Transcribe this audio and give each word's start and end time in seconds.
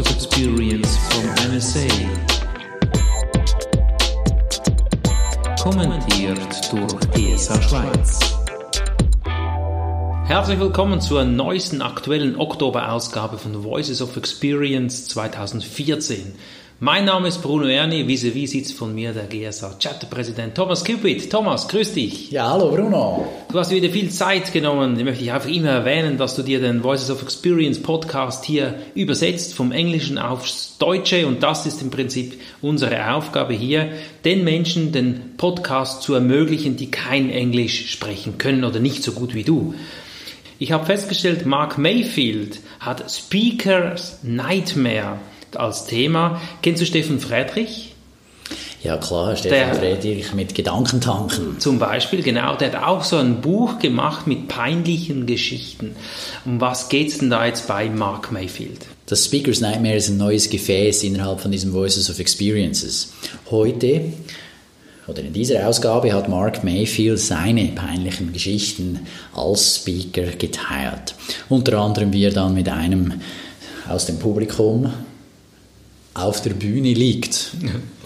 of 0.00 0.10
Experience 0.12 0.96
from 0.96 1.24
MSA. 1.50 1.86
Kommentiert 5.62 6.72
durch 6.72 6.94
ESA 7.18 7.60
Schweiz. 7.60 8.18
Herzlich 10.24 10.58
willkommen 10.58 11.02
zur 11.02 11.24
neuesten 11.24 11.82
aktuellen 11.82 12.40
Oktoberausgabe 12.40 13.36
von 13.36 13.62
Voices 13.62 14.00
of 14.00 14.16
Experience 14.16 15.06
2014. 15.08 16.34
Mein 16.82 17.04
Name 17.04 17.28
ist 17.28 17.42
Bruno 17.42 17.66
Erni, 17.66 18.08
vis-à-vis 18.08 18.52
sitzt 18.52 18.72
von 18.72 18.94
mir 18.94 19.12
der 19.12 19.26
GSA 19.26 19.76
Chapterpräsident 19.78 20.54
Thomas 20.54 20.82
Cupid. 20.82 21.30
Thomas, 21.30 21.68
grüß 21.68 21.92
dich. 21.92 22.30
Ja, 22.30 22.48
hallo 22.48 22.70
Bruno. 22.74 23.28
Du 23.52 23.58
hast 23.58 23.70
wieder 23.70 23.90
viel 23.90 24.08
Zeit 24.08 24.50
genommen. 24.50 24.98
Ich 24.98 25.04
möchte 25.04 25.22
ich 25.22 25.30
einfach 25.30 25.50
immer 25.50 25.68
erwähnen, 25.68 26.16
dass 26.16 26.36
du 26.36 26.42
dir 26.42 26.58
den 26.58 26.82
Voices 26.82 27.10
of 27.10 27.20
Experience 27.20 27.82
Podcast 27.82 28.46
hier 28.46 28.76
übersetzt 28.94 29.52
vom 29.52 29.72
Englischen 29.72 30.16
aufs 30.16 30.78
Deutsche 30.78 31.26
und 31.26 31.42
das 31.42 31.66
ist 31.66 31.82
im 31.82 31.90
Prinzip 31.90 32.40
unsere 32.62 33.12
Aufgabe 33.12 33.52
hier, 33.52 33.90
den 34.24 34.42
Menschen 34.42 34.90
den 34.90 35.36
Podcast 35.36 36.00
zu 36.02 36.14
ermöglichen, 36.14 36.78
die 36.78 36.90
kein 36.90 37.28
Englisch 37.28 37.90
sprechen 37.90 38.38
können 38.38 38.64
oder 38.64 38.80
nicht 38.80 39.02
so 39.02 39.12
gut 39.12 39.34
wie 39.34 39.44
du. 39.44 39.74
Ich 40.58 40.72
habe 40.72 40.86
festgestellt, 40.86 41.44
Mark 41.44 41.76
Mayfield 41.76 42.58
hat 42.80 43.10
Speakers 43.10 44.20
Nightmare 44.22 45.18
als 45.56 45.86
Thema. 45.86 46.40
Kennst 46.62 46.82
du 46.82 46.86
Steffen 46.86 47.20
Friedrich? 47.20 47.90
Ja 48.82 48.96
klar, 48.96 49.36
Stefan 49.36 49.76
Friedrich 49.76 50.32
mit 50.32 50.54
Gedankentanken. 50.54 51.60
Zum 51.60 51.78
Beispiel, 51.78 52.22
genau, 52.22 52.56
der 52.56 52.72
hat 52.72 52.82
auch 52.82 53.04
so 53.04 53.16
ein 53.16 53.42
Buch 53.42 53.78
gemacht 53.78 54.26
mit 54.26 54.48
peinlichen 54.48 55.26
Geschichten. 55.26 55.94
Um 56.46 56.60
was 56.62 56.88
geht's 56.88 57.18
denn 57.18 57.28
da 57.28 57.44
jetzt 57.44 57.68
bei 57.68 57.90
Mark 57.90 58.32
Mayfield? 58.32 58.86
Das 59.04 59.26
Speaker's 59.26 59.60
Nightmare 59.60 59.96
ist 59.96 60.08
ein 60.08 60.16
neues 60.16 60.48
Gefäß 60.48 61.02
innerhalb 61.02 61.40
von 61.40 61.52
diesem 61.52 61.74
Voices 61.74 62.08
of 62.08 62.18
Experiences. 62.20 63.12
Heute 63.50 64.12
oder 65.06 65.22
in 65.22 65.32
dieser 65.32 65.66
Ausgabe 65.66 66.12
hat 66.14 66.28
Mark 66.28 66.64
Mayfield 66.64 67.18
seine 67.18 67.66
peinlichen 67.66 68.32
Geschichten 68.32 69.00
als 69.34 69.76
Speaker 69.76 70.26
geteilt. 70.38 71.14
Unter 71.50 71.78
anderem 71.78 72.12
wie 72.12 72.24
er 72.24 72.32
dann 72.32 72.54
mit 72.54 72.68
einem 72.68 73.20
aus 73.88 74.06
dem 74.06 74.18
Publikum 74.18 74.90
auf 76.14 76.42
der 76.42 76.50
Bühne 76.50 76.92
liegt. 76.92 77.52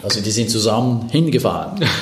Also 0.02 0.20
die 0.20 0.30
sind 0.30 0.50
zusammen 0.50 1.08
hingefahren. 1.10 1.80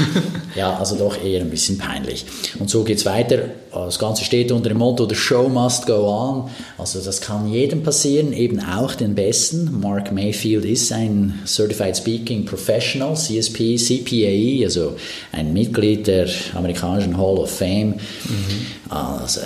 Ja, 0.55 0.77
also 0.77 0.97
doch 0.97 1.17
eher 1.25 1.41
ein 1.41 1.49
bisschen 1.49 1.79
peinlich. 1.79 2.27
Und 2.59 2.69
so 2.69 2.85
geht 2.85 2.99
es 2.99 3.07
weiter. 3.07 3.39
Das 3.73 3.99
Ganze 3.99 4.23
steht 4.23 4.53
unter 4.53 4.69
dem 4.69 4.77
Motto 4.77 5.09
The 5.09 5.15
Show 5.15 5.49
must 5.49 5.87
go 5.87 6.07
on. 6.07 6.51
Also 6.77 7.01
das 7.01 7.23
kann 7.23 7.51
jedem 7.51 7.83
passieren, 7.83 8.35
eben 8.35 8.61
auch 8.61 8.95
den 8.95 9.15
Besten. 9.15 9.81
Mark 9.81 10.13
Mayfield 10.13 10.67
ist 10.67 10.93
ein 10.93 11.41
Certified 11.47 11.97
Speaking 11.97 12.45
Professional, 12.45 13.17
CSP, 13.17 13.77
CPAE, 13.77 14.67
also 14.67 14.95
ein 15.33 15.55
Mitglied 15.55 16.07
der 16.07 16.29
amerikanischen 16.55 17.17
Hall 17.17 17.39
of 17.39 17.51
Fame. 17.51 17.95
Mhm. 17.95 18.91
Also 18.91 19.41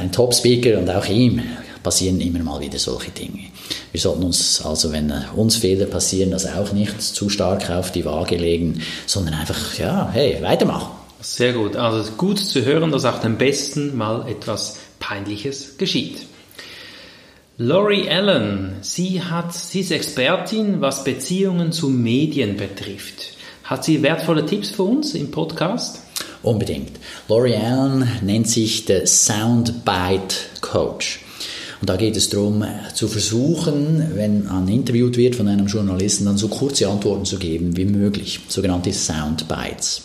ein 0.00 0.10
Top-Speaker 0.10 0.76
und 0.80 0.90
auch 0.90 1.06
ihm 1.06 1.40
passieren 1.84 2.20
immer 2.20 2.40
mal 2.40 2.60
wieder 2.60 2.80
solche 2.80 3.12
Dinge. 3.12 3.44
Wir 3.92 4.00
sollten 4.00 4.22
uns 4.22 4.62
also, 4.64 4.92
wenn 4.92 5.12
uns 5.34 5.56
Fehler 5.56 5.86
passieren, 5.86 6.30
das 6.30 6.46
auch 6.46 6.72
nicht 6.72 7.00
zu 7.00 7.28
stark 7.28 7.70
auf 7.70 7.92
die 7.92 8.04
Waage 8.04 8.36
legen, 8.36 8.82
sondern 9.06 9.34
einfach, 9.34 9.78
ja, 9.78 10.10
hey, 10.12 10.38
weitermachen. 10.42 10.90
Sehr 11.20 11.52
gut. 11.52 11.76
Also 11.76 12.12
gut 12.12 12.38
zu 12.38 12.64
hören, 12.64 12.92
dass 12.92 13.04
auch 13.04 13.20
dem 13.20 13.38
Besten 13.38 13.96
mal 13.96 14.28
etwas 14.28 14.78
Peinliches 15.00 15.76
geschieht. 15.78 16.18
Laurie 17.60 18.08
Allen, 18.08 18.76
sie, 18.82 19.20
hat, 19.20 19.52
sie 19.52 19.80
ist 19.80 19.90
Expertin, 19.90 20.80
was 20.80 21.02
Beziehungen 21.02 21.72
zu 21.72 21.88
Medien 21.88 22.56
betrifft. 22.56 23.32
Hat 23.64 23.84
sie 23.84 24.02
wertvolle 24.02 24.46
Tipps 24.46 24.70
für 24.70 24.84
uns 24.84 25.14
im 25.14 25.32
Podcast? 25.32 26.02
Unbedingt. 26.44 26.92
Laurie 27.26 27.56
Allen 27.56 28.08
nennt 28.22 28.48
sich 28.48 28.84
der 28.84 29.08
Soundbite 29.08 30.36
Coach. 30.60 31.24
Und 31.80 31.88
da 31.88 31.96
geht 31.96 32.16
es 32.16 32.28
darum, 32.28 32.62
äh, 32.62 32.92
zu 32.94 33.06
versuchen, 33.06 34.12
wenn 34.14 34.44
man 34.44 34.66
interviewt 34.68 35.16
wird 35.16 35.36
von 35.36 35.46
einem 35.46 35.66
Journalisten, 35.66 36.24
dann 36.24 36.36
so 36.36 36.48
kurze 36.48 36.88
Antworten 36.88 37.24
zu 37.24 37.38
geben 37.38 37.76
wie 37.76 37.84
möglich, 37.84 38.40
sogenannte 38.48 38.92
Soundbites. 38.92 40.02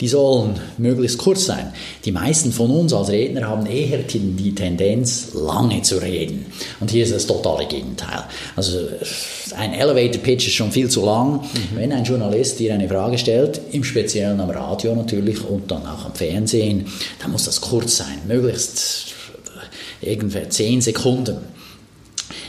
Die 0.00 0.08
sollen 0.08 0.54
möglichst 0.76 1.18
kurz 1.18 1.46
sein. 1.46 1.72
Die 2.04 2.12
meisten 2.12 2.52
von 2.52 2.70
uns 2.70 2.92
als 2.92 3.08
Redner 3.08 3.48
haben 3.48 3.66
eher 3.66 3.98
die 3.98 4.54
Tendenz, 4.54 5.28
lange 5.34 5.82
zu 5.82 5.96
reden. 5.96 6.46
Und 6.80 6.90
hier 6.90 7.04
ist 7.04 7.14
das 7.14 7.26
totale 7.26 7.66
Gegenteil. 7.66 8.24
Also 8.56 8.78
ein 9.56 9.72
Elevator 9.72 10.20
Pitch 10.20 10.46
ist 10.48 10.54
schon 10.54 10.72
viel 10.72 10.88
zu 10.88 11.04
lang. 11.04 11.34
Mhm. 11.34 11.76
Wenn 11.76 11.92
ein 11.92 12.04
Journalist 12.04 12.58
dir 12.58 12.74
eine 12.74 12.88
Frage 12.88 13.18
stellt, 13.18 13.60
im 13.72 13.84
Speziellen 13.84 14.40
am 14.40 14.50
Radio 14.50 14.94
natürlich 14.94 15.42
und 15.42 15.70
dann 15.70 15.86
auch 15.86 16.04
am 16.04 16.14
Fernsehen, 16.14 16.86
dann 17.20 17.32
muss 17.32 17.44
das 17.44 17.60
kurz 17.60 17.96
sein, 17.96 18.18
möglichst 18.26 19.14
irgendwer 20.06 20.50
zehn 20.50 20.80
Sekunden. 20.80 21.36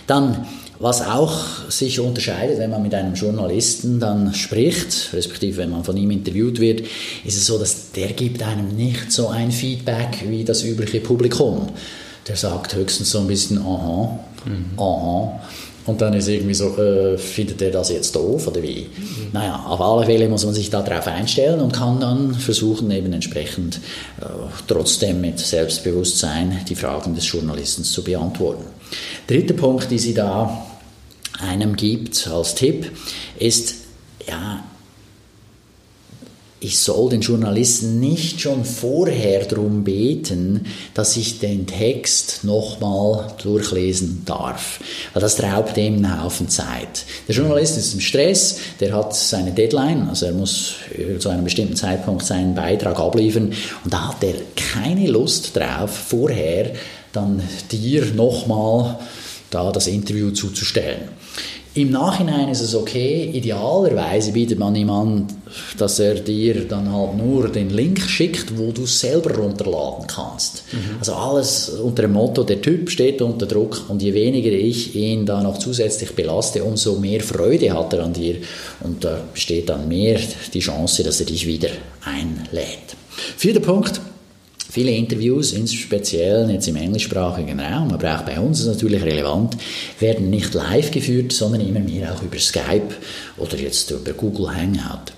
Dann, 0.08 0.46
was 0.80 1.02
auch 1.02 1.70
sich 1.70 2.00
unterscheidet, 2.00 2.60
wenn 2.60 2.70
man 2.70 2.84
mit 2.84 2.94
einem 2.94 3.16
Journalisten 3.16 4.00
dann 4.00 4.34
spricht, 4.34 5.14
respektive 5.14 5.58
wenn 5.58 5.72
man 5.72 5.84
von 5.84 5.98
ihm 5.98 6.12
interviewt 6.12 6.60
wird, 6.60 6.82
ist 7.24 7.38
es 7.38 7.48
so, 7.48 7.58
dass 7.58 7.92
der 7.92 8.14
gibt 8.14 8.44
einem 8.44 8.76
nicht 8.76 9.12
so 9.12 9.30
ein 9.30 9.52
Feedback 9.52 10.26
wie 10.28 10.44
das 10.44 10.64
übliche 10.64 11.00
Publikum. 11.00 11.70
Der 12.28 12.36
sagt 12.36 12.76
höchstens 12.76 13.12
so 13.12 13.20
ein 13.20 13.28
bisschen, 13.28 13.60
aha, 13.60 14.20
mhm. 14.46 14.80
aha. 14.80 15.42
Und 15.86 16.02
dann 16.02 16.14
ist 16.14 16.28
irgendwie 16.28 16.54
so, 16.54 16.76
äh, 16.78 17.18
findet 17.18 17.62
er 17.62 17.72
das 17.72 17.90
jetzt 17.90 18.16
doof 18.16 18.48
oder 18.48 18.62
wie? 18.64 18.88
Mhm. 18.96 19.28
Naja, 19.34 19.66
auf 19.68 19.80
alle 19.80 20.06
Fälle 20.06 20.28
muss 20.28 20.44
man 20.44 20.54
sich 20.54 20.70
darauf 20.70 21.08
einstellen 21.08 21.62
und 21.62 21.74
kann 21.74 22.00
dann 22.00 22.34
versuchen, 22.34 22.90
eben 22.90 23.14
entsprechend 23.14 23.80
äh, 24.20 24.26
trotzdem 24.68 25.22
mit 25.22 25.40
Selbstbewusstsein 25.40 26.62
die 26.68 26.76
Fragen 26.76 27.14
des 27.14 27.32
Journalisten 27.32 27.84
zu 27.84 28.04
beantworten. 28.04 28.66
Dritter 29.28 29.54
Punkt, 29.54 29.92
die 29.92 30.00
sie 30.00 30.14
da 30.14 30.66
einem 31.40 31.76
gibt 31.76 32.28
als 32.28 32.56
Tipp, 32.56 32.92
ist, 33.38 33.76
ja, 34.28 34.64
ich 36.66 36.80
soll 36.80 37.12
den 37.12 37.22
Journalisten 37.22 38.00
nicht 38.00 38.42
schon 38.42 38.66
vorher 38.66 39.46
darum 39.46 39.84
beten, 39.84 40.66
dass 40.96 41.16
ich 41.16 41.40
den 41.40 41.68
Text 41.68 42.44
nochmal 42.44 43.28
durchlesen 43.44 44.24
darf. 44.26 44.80
Weil 45.14 45.22
das 45.22 45.42
raubt 45.44 45.78
ihm 45.78 45.98
einen 45.98 46.24
Haufen 46.24 46.50
Zeit. 46.50 47.06
Der 47.28 47.36
Journalist 47.36 47.78
ist 47.78 47.94
im 47.94 48.00
Stress, 48.00 48.58
der 48.80 48.94
hat 48.94 49.16
seine 49.16 49.52
Deadline, 49.52 50.10
also 50.10 50.26
er 50.26 50.34
muss 50.34 50.76
zu 51.20 51.30
einem 51.30 51.44
bestimmten 51.44 51.76
Zeitpunkt 51.76 52.26
seinen 52.26 52.56
Beitrag 52.56 53.00
abliefern 53.00 53.54
und 53.84 53.94
da 53.94 54.10
hat 54.10 54.24
er 54.24 54.34
keine 54.56 55.08
Lust 55.08 55.56
drauf, 55.56 55.92
vorher 55.92 56.72
dann 57.14 57.44
dir 57.72 58.06
nochmal 58.16 58.98
da 59.52 59.72
das 59.72 59.86
Interview 59.88 60.32
zuzustellen. 60.32 61.10
Im 61.76 61.92
Nachhinein 61.92 62.48
ist 62.48 62.62
es 62.62 62.74
okay. 62.74 63.30
Idealerweise 63.34 64.32
bietet 64.32 64.58
man 64.58 64.74
ihm 64.76 64.90
an, 64.90 65.28
dass 65.78 66.00
er 66.00 66.16
dir 66.16 66.66
dann 66.70 66.90
halt 66.90 67.18
nur 67.18 67.50
den 67.50 67.70
Link 67.70 68.00
schickt, 68.00 68.58
wo 68.58 68.72
du 68.72 68.84
es 68.84 68.98
selber 69.02 69.36
runterladen 69.36 70.08
kannst. 70.08 70.64
Mhm. 70.72 71.00
Also 71.00 71.16
alles 71.16 71.68
unter 71.68 72.04
dem 72.04 72.14
Motto, 72.14 72.44
der 72.44 72.62
Typ 72.62 72.90
steht 72.90 73.22
unter 73.22 73.46
Druck 73.46 73.90
und 73.90 74.02
je 74.02 74.14
weniger 74.14 74.52
ich 74.52 74.96
ihn 74.96 75.26
da 75.26 75.44
noch 75.44 75.58
zusätzlich 75.58 76.16
belaste, 76.16 76.64
umso 76.64 76.98
mehr 76.98 77.20
Freude 77.20 77.74
hat 77.74 77.92
er 77.92 78.06
an 78.06 78.14
dir 78.14 78.38
und 78.80 79.04
da 79.04 79.20
besteht 79.34 79.68
dann 79.68 79.90
mehr 79.90 80.18
die 80.54 80.60
Chance, 80.60 81.04
dass 81.04 81.20
er 81.20 81.26
dich 81.26 81.46
wieder 81.46 81.70
einlädt. 82.06 82.96
Vierter 83.36 83.60
Punkt. 83.60 84.00
Viele 84.76 84.92
Interviews, 84.92 85.54
insbesondere 85.54 86.52
jetzt 86.52 86.68
im 86.68 86.76
englischsprachigen 86.76 87.62
Raum, 87.62 87.94
aber 87.94 88.14
auch 88.14 88.24
bei 88.24 88.38
uns 88.38 88.60
ist 88.60 88.66
natürlich 88.66 89.02
relevant, 89.04 89.56
werden 90.02 90.30
nicht 90.30 90.54
live 90.54 90.92
geführt, 90.92 91.32
sondern 91.32 91.62
immer 91.62 91.80
mehr 91.80 92.14
auch 92.14 92.22
über 92.22 92.38
Skype 92.38 92.94
oder 93.38 93.56
jetzt 93.58 93.92
über 93.92 94.12
Google 94.12 94.54
Hangout. 94.54 95.14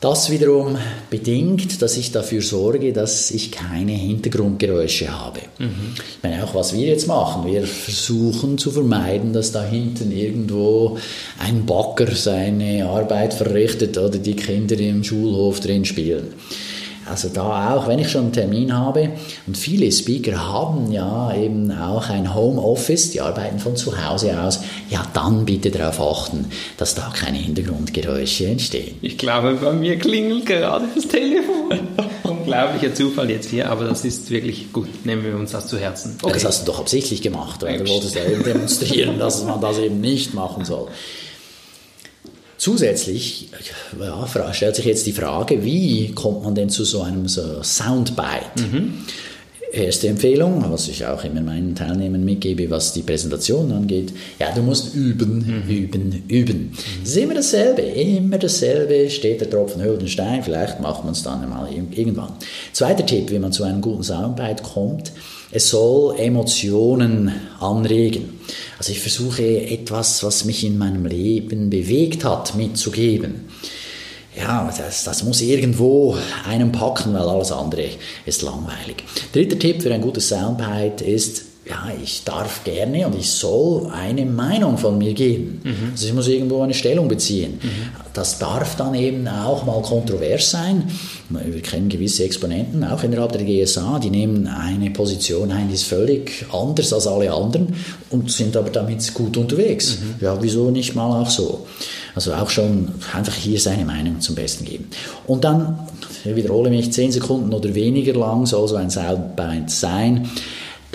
Das 0.00 0.30
wiederum 0.30 0.76
bedingt, 1.10 1.80
dass 1.80 1.96
ich 1.96 2.10
dafür 2.10 2.42
sorge, 2.42 2.92
dass 2.92 3.30
ich 3.30 3.52
keine 3.52 3.92
Hintergrundgeräusche 3.92 5.16
habe. 5.16 5.42
Mhm. 5.60 5.94
Ich 5.96 6.22
meine, 6.24 6.42
auch 6.42 6.56
was 6.56 6.74
wir 6.74 6.88
jetzt 6.88 7.06
machen, 7.06 7.48
wir 7.48 7.62
versuchen 7.62 8.58
zu 8.58 8.72
vermeiden, 8.72 9.32
dass 9.32 9.52
da 9.52 9.64
hinten 9.64 10.10
irgendwo 10.10 10.98
ein 11.38 11.66
Bagger 11.66 12.12
seine 12.16 12.84
Arbeit 12.86 13.32
verrichtet 13.32 13.96
oder 13.96 14.18
die 14.18 14.34
Kinder 14.34 14.76
im 14.80 15.04
Schulhof 15.04 15.60
drin 15.60 15.84
spielen. 15.84 16.34
Also 17.08 17.28
da 17.28 17.74
auch, 17.74 17.86
wenn 17.86 17.98
ich 17.98 18.10
schon 18.10 18.22
einen 18.22 18.32
Termin 18.32 18.76
habe 18.76 19.10
und 19.46 19.56
viele 19.56 19.90
Speaker 19.92 20.52
haben 20.52 20.90
ja 20.90 21.34
eben 21.34 21.70
auch 21.70 22.08
ein 22.08 22.34
Homeoffice, 22.34 23.10
die 23.10 23.20
arbeiten 23.20 23.58
von 23.58 23.76
zu 23.76 24.04
Hause 24.04 24.40
aus, 24.40 24.60
ja 24.90 25.06
dann 25.12 25.44
bitte 25.44 25.70
darauf 25.70 26.00
achten, 26.00 26.46
dass 26.76 26.94
da 26.94 27.12
keine 27.14 27.38
Hintergrundgeräusche 27.38 28.46
entstehen. 28.46 28.96
Ich 29.02 29.18
glaube, 29.18 29.54
bei 29.54 29.72
mir 29.72 29.98
klingelt 29.98 30.46
gerade 30.46 30.86
das 30.94 31.06
Telefon. 31.06 31.78
Unglaublicher 32.24 32.94
Zufall 32.94 33.30
jetzt 33.30 33.50
hier, 33.50 33.70
aber 33.70 33.84
das 33.84 34.04
ist 34.04 34.30
wirklich 34.30 34.72
gut. 34.72 34.88
Nehmen 35.04 35.24
wir 35.24 35.36
uns 35.36 35.52
das 35.52 35.68
zu 35.68 35.78
Herzen. 35.78 36.16
Okay. 36.22 36.32
Das 36.32 36.44
hast 36.44 36.62
du 36.62 36.72
doch 36.72 36.80
absichtlich 36.80 37.22
gemacht, 37.22 37.62
weil 37.62 37.78
du 37.78 37.88
wolltest 37.88 38.14
ja 38.16 38.24
eben 38.24 38.42
demonstrieren, 38.42 39.18
dass 39.18 39.44
man 39.44 39.60
das 39.60 39.78
eben 39.78 40.00
nicht 40.00 40.34
machen 40.34 40.64
soll. 40.64 40.88
Zusätzlich 42.58 43.48
ja, 44.00 44.52
stellt 44.52 44.76
sich 44.76 44.86
jetzt 44.86 45.06
die 45.06 45.12
Frage, 45.12 45.62
wie 45.62 46.12
kommt 46.12 46.42
man 46.42 46.54
denn 46.54 46.70
zu 46.70 46.84
so 46.84 47.02
einem 47.02 47.28
so 47.28 47.62
Soundbite? 47.62 48.62
Mhm. 48.72 48.94
Erste 49.72 50.08
Empfehlung, 50.08 50.64
was 50.70 50.88
ich 50.88 51.04
auch 51.04 51.22
immer 51.24 51.42
meinen 51.42 51.74
Teilnehmern 51.74 52.24
mitgebe, 52.24 52.70
was 52.70 52.94
die 52.94 53.02
Präsentation 53.02 53.70
angeht, 53.72 54.12
ja, 54.38 54.54
du 54.54 54.62
musst 54.62 54.94
üben, 54.94 55.64
mhm. 55.66 55.70
üben, 55.70 56.22
üben. 56.28 56.58
Mhm. 56.58 56.76
Das 57.02 57.10
ist 57.10 57.16
immer 57.16 57.34
dasselbe, 57.34 57.82
immer 57.82 58.38
dasselbe, 58.38 59.10
steht 59.10 59.42
der 59.42 59.50
Tropfen 59.50 59.82
höhlt 59.82 60.00
den 60.00 60.08
Stein, 60.08 60.42
vielleicht 60.42 60.80
macht 60.80 61.04
man 61.04 61.12
es 61.12 61.22
dann 61.22 61.42
einmal 61.42 61.68
irgendwann. 61.72 62.32
Zweiter 62.72 63.04
Tipp, 63.04 63.30
wie 63.30 63.38
man 63.38 63.52
zu 63.52 63.64
einem 63.64 63.82
guten 63.82 64.02
Soundbite 64.04 64.62
kommt, 64.62 65.12
es 65.56 65.70
soll 65.70 66.18
Emotionen 66.18 67.32
anregen. 67.60 68.40
Also 68.78 68.92
ich 68.92 69.00
versuche 69.00 69.42
etwas, 69.42 70.22
was 70.22 70.44
mich 70.44 70.64
in 70.64 70.76
meinem 70.76 71.06
Leben 71.06 71.70
bewegt 71.70 72.24
hat, 72.24 72.54
mitzugeben. 72.54 73.46
Ja, 74.38 74.70
das, 74.76 75.04
das 75.04 75.24
muss 75.24 75.40
irgendwo 75.40 76.18
einen 76.46 76.72
packen, 76.72 77.14
weil 77.14 77.22
alles 77.22 77.52
andere 77.52 77.86
ist 78.26 78.42
langweilig. 78.42 79.02
Dritter 79.32 79.58
Tipp 79.58 79.80
für 79.80 79.94
ein 79.94 80.02
gutes 80.02 80.28
Soundbite 80.28 81.02
ist, 81.06 81.45
ja, 81.68 81.88
ich 82.00 82.22
darf 82.22 82.62
gerne 82.62 83.06
und 83.06 83.16
ich 83.16 83.28
soll 83.28 83.88
eine 83.90 84.24
Meinung 84.24 84.78
von 84.78 84.98
mir 84.98 85.14
geben. 85.14 85.60
Mhm. 85.64 85.90
Also 85.92 86.06
ich 86.06 86.12
muss 86.12 86.28
irgendwo 86.28 86.62
eine 86.62 86.74
Stellung 86.74 87.08
beziehen. 87.08 87.58
Mhm. 87.60 88.06
Das 88.14 88.38
darf 88.38 88.76
dann 88.76 88.94
eben 88.94 89.26
auch 89.26 89.66
mal 89.66 89.82
kontrovers 89.82 90.50
sein. 90.50 90.88
Wir 91.28 91.60
kennen 91.62 91.88
gewisse 91.88 92.24
Exponenten, 92.24 92.84
auch 92.84 93.02
innerhalb 93.02 93.32
der 93.32 93.42
GSA, 93.42 93.98
die 93.98 94.10
nehmen 94.10 94.46
eine 94.46 94.90
Position 94.90 95.50
ein, 95.50 95.68
die 95.68 95.74
ist 95.74 95.84
völlig 95.84 96.46
anders 96.52 96.92
als 96.92 97.08
alle 97.08 97.32
anderen 97.32 97.74
und 98.10 98.30
sind 98.30 98.56
aber 98.56 98.70
damit 98.70 99.12
gut 99.12 99.36
unterwegs. 99.36 99.98
Mhm. 99.98 100.24
Ja, 100.24 100.40
wieso 100.40 100.70
nicht 100.70 100.94
mal 100.94 101.20
auch 101.20 101.30
so? 101.30 101.66
Also 102.14 102.32
auch 102.32 102.48
schon 102.48 102.88
einfach 103.12 103.34
hier 103.34 103.58
seine 103.58 103.84
Meinung 103.84 104.20
zum 104.20 104.36
Besten 104.36 104.64
geben. 104.64 104.86
Und 105.26 105.42
dann, 105.42 105.80
ich 106.24 106.36
wiederhole 106.36 106.70
mich, 106.70 106.92
zehn 106.92 107.10
Sekunden 107.10 107.52
oder 107.52 107.74
weniger 107.74 108.14
lang 108.14 108.46
soll 108.46 108.68
so 108.68 108.76
ein 108.76 108.88
Soundbite 108.88 109.68
sein. 109.68 110.30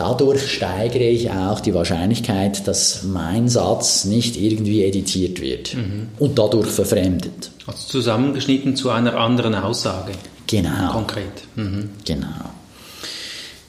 Dadurch 0.01 0.51
steigere 0.51 1.03
ich 1.03 1.29
auch 1.29 1.59
die 1.59 1.75
Wahrscheinlichkeit, 1.75 2.67
dass 2.67 3.03
mein 3.03 3.47
Satz 3.47 4.03
nicht 4.03 4.35
irgendwie 4.35 4.83
editiert 4.83 5.39
wird 5.39 5.75
mhm. 5.75 6.07
und 6.17 6.39
dadurch 6.39 6.69
verfremdet. 6.69 7.51
Also 7.67 7.87
zusammengeschnitten 7.87 8.75
zu 8.75 8.89
einer 8.89 9.15
anderen 9.15 9.53
Aussage. 9.53 10.13
Genau. 10.47 10.91
Konkret. 10.91 11.43
Mhm. 11.55 11.91
Genau. 12.03 12.49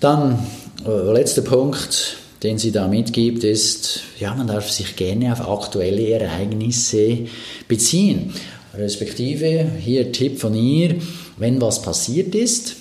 Dann, 0.01 0.39
äh, 0.87 1.13
letzter 1.13 1.43
Punkt, 1.43 2.17
den 2.43 2.57
sie 2.57 2.73
da 2.73 2.89
mitgibt, 2.89 3.45
ist, 3.45 4.01
ja, 4.19 4.35
man 4.35 4.47
darf 4.47 4.71
sich 4.71 4.97
gerne 4.97 5.35
auf 5.35 5.47
aktuelle 5.47 6.09
Ereignisse 6.13 7.27
beziehen. 7.69 8.33
Respektive, 8.73 9.67
hier 9.79 10.11
Tipp 10.13 10.41
von 10.41 10.55
ihr, 10.55 10.95
wenn 11.37 11.61
was 11.61 11.83
passiert 11.83 12.35
ist, 12.35 12.77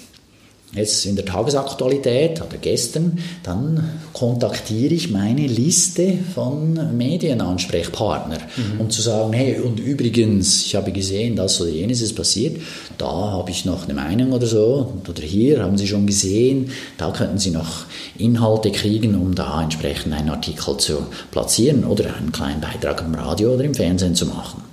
jetzt 0.73 1.06
in 1.06 1.15
der 1.15 1.25
Tagesaktualität 1.25 2.41
oder 2.41 2.57
gestern, 2.57 3.19
dann 3.44 4.00
kontaktiere 4.13 4.94
ich 4.94 5.12
meine 5.12 5.45
Liste 5.47 6.18
von 6.33 6.97
Medienansprechpartnern, 6.97 8.39
mhm. 8.56 8.81
um 8.81 8.89
zu 8.89 9.01
sagen, 9.01 9.33
hey, 9.33 9.59
und 9.59 9.79
übrigens, 9.79 10.65
ich 10.65 10.75
habe 10.75 10.91
gesehen, 10.91 11.35
das 11.35 11.59
oder 11.59 11.69
jenes 11.69 12.01
ist 12.01 12.15
passiert, 12.15 12.57
da 12.97 13.07
habe 13.07 13.51
ich 13.51 13.65
noch 13.65 13.83
eine 13.85 13.94
Meinung 13.94 14.31
oder 14.31 14.47
so, 14.47 14.94
oder 15.07 15.23
hier 15.23 15.62
haben 15.62 15.77
Sie 15.77 15.88
schon 15.88 16.07
gesehen, 16.07 16.71
da 16.97 17.12
könnten 17.12 17.38
Sie 17.38 17.51
noch 17.51 17.85
Inhalte 18.18 18.71
kriegen, 18.71 19.15
um 19.15 19.35
da 19.35 19.62
entsprechend 19.62 20.13
einen 20.13 20.29
Artikel 20.29 20.77
zu 20.77 21.06
platzieren 21.31 21.83
oder 21.83 22.15
einen 22.15 22.31
kleinen 22.31 22.62
Beitrag 22.62 23.01
im 23.01 23.15
Radio 23.15 23.53
oder 23.53 23.65
im 23.65 23.73
Fernsehen 23.73 24.15
zu 24.15 24.25
machen. 24.25 24.70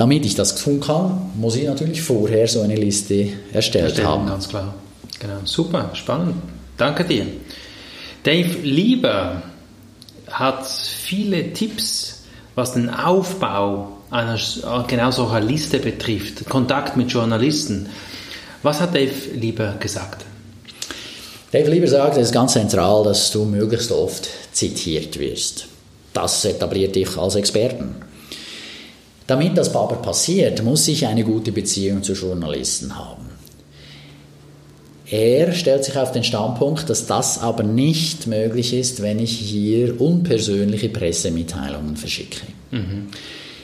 Damit 0.00 0.24
ich 0.24 0.34
das 0.34 0.54
tun 0.54 0.80
kann, 0.80 1.30
muss 1.34 1.56
ich 1.56 1.66
natürlich 1.66 2.00
vorher 2.00 2.48
so 2.48 2.62
eine 2.62 2.74
Liste 2.74 3.34
erstellt 3.52 3.84
Erstellen, 3.84 4.08
haben. 4.08 4.26
Ganz 4.28 4.48
klar. 4.48 4.72
Genau. 5.18 5.40
Super, 5.44 5.90
spannend. 5.92 6.36
Danke 6.78 7.04
dir. 7.04 7.26
Dave 8.22 8.60
Lieber 8.62 9.42
hat 10.30 10.66
viele 10.66 11.52
Tipps, 11.52 12.22
was 12.54 12.72
den 12.72 12.88
Aufbau 12.88 13.98
einer 14.10 14.38
genau 14.88 15.10
solcher 15.10 15.40
Liste 15.40 15.78
betrifft, 15.78 16.48
Kontakt 16.48 16.96
mit 16.96 17.12
Journalisten. 17.12 17.90
Was 18.62 18.80
hat 18.80 18.94
Dave 18.94 19.12
Lieber 19.34 19.74
gesagt? 19.80 20.24
Dave 21.52 21.70
Lieber 21.70 21.88
sagt, 21.88 22.16
es 22.16 22.28
ist 22.28 22.32
ganz 22.32 22.54
zentral, 22.54 23.04
dass 23.04 23.32
du 23.32 23.44
möglichst 23.44 23.92
oft 23.92 24.30
zitiert 24.52 25.18
wirst. 25.18 25.66
Das 26.14 26.42
etabliert 26.46 26.96
dich 26.96 27.18
als 27.18 27.34
Experten. 27.34 27.96
Damit 29.30 29.56
das 29.56 29.72
aber 29.76 29.94
passiert, 29.94 30.64
muss 30.64 30.88
ich 30.88 31.06
eine 31.06 31.22
gute 31.22 31.52
Beziehung 31.52 32.02
zu 32.02 32.14
Journalisten 32.14 32.98
haben. 32.98 33.26
Er 35.08 35.52
stellt 35.52 35.84
sich 35.84 35.96
auf 35.96 36.10
den 36.10 36.24
Standpunkt, 36.24 36.90
dass 36.90 37.06
das 37.06 37.38
aber 37.38 37.62
nicht 37.62 38.26
möglich 38.26 38.74
ist, 38.74 39.02
wenn 39.02 39.20
ich 39.20 39.30
hier 39.30 40.00
unpersönliche 40.00 40.88
Pressemitteilungen 40.88 41.96
verschicke. 41.96 42.40
Mhm. 42.72 43.06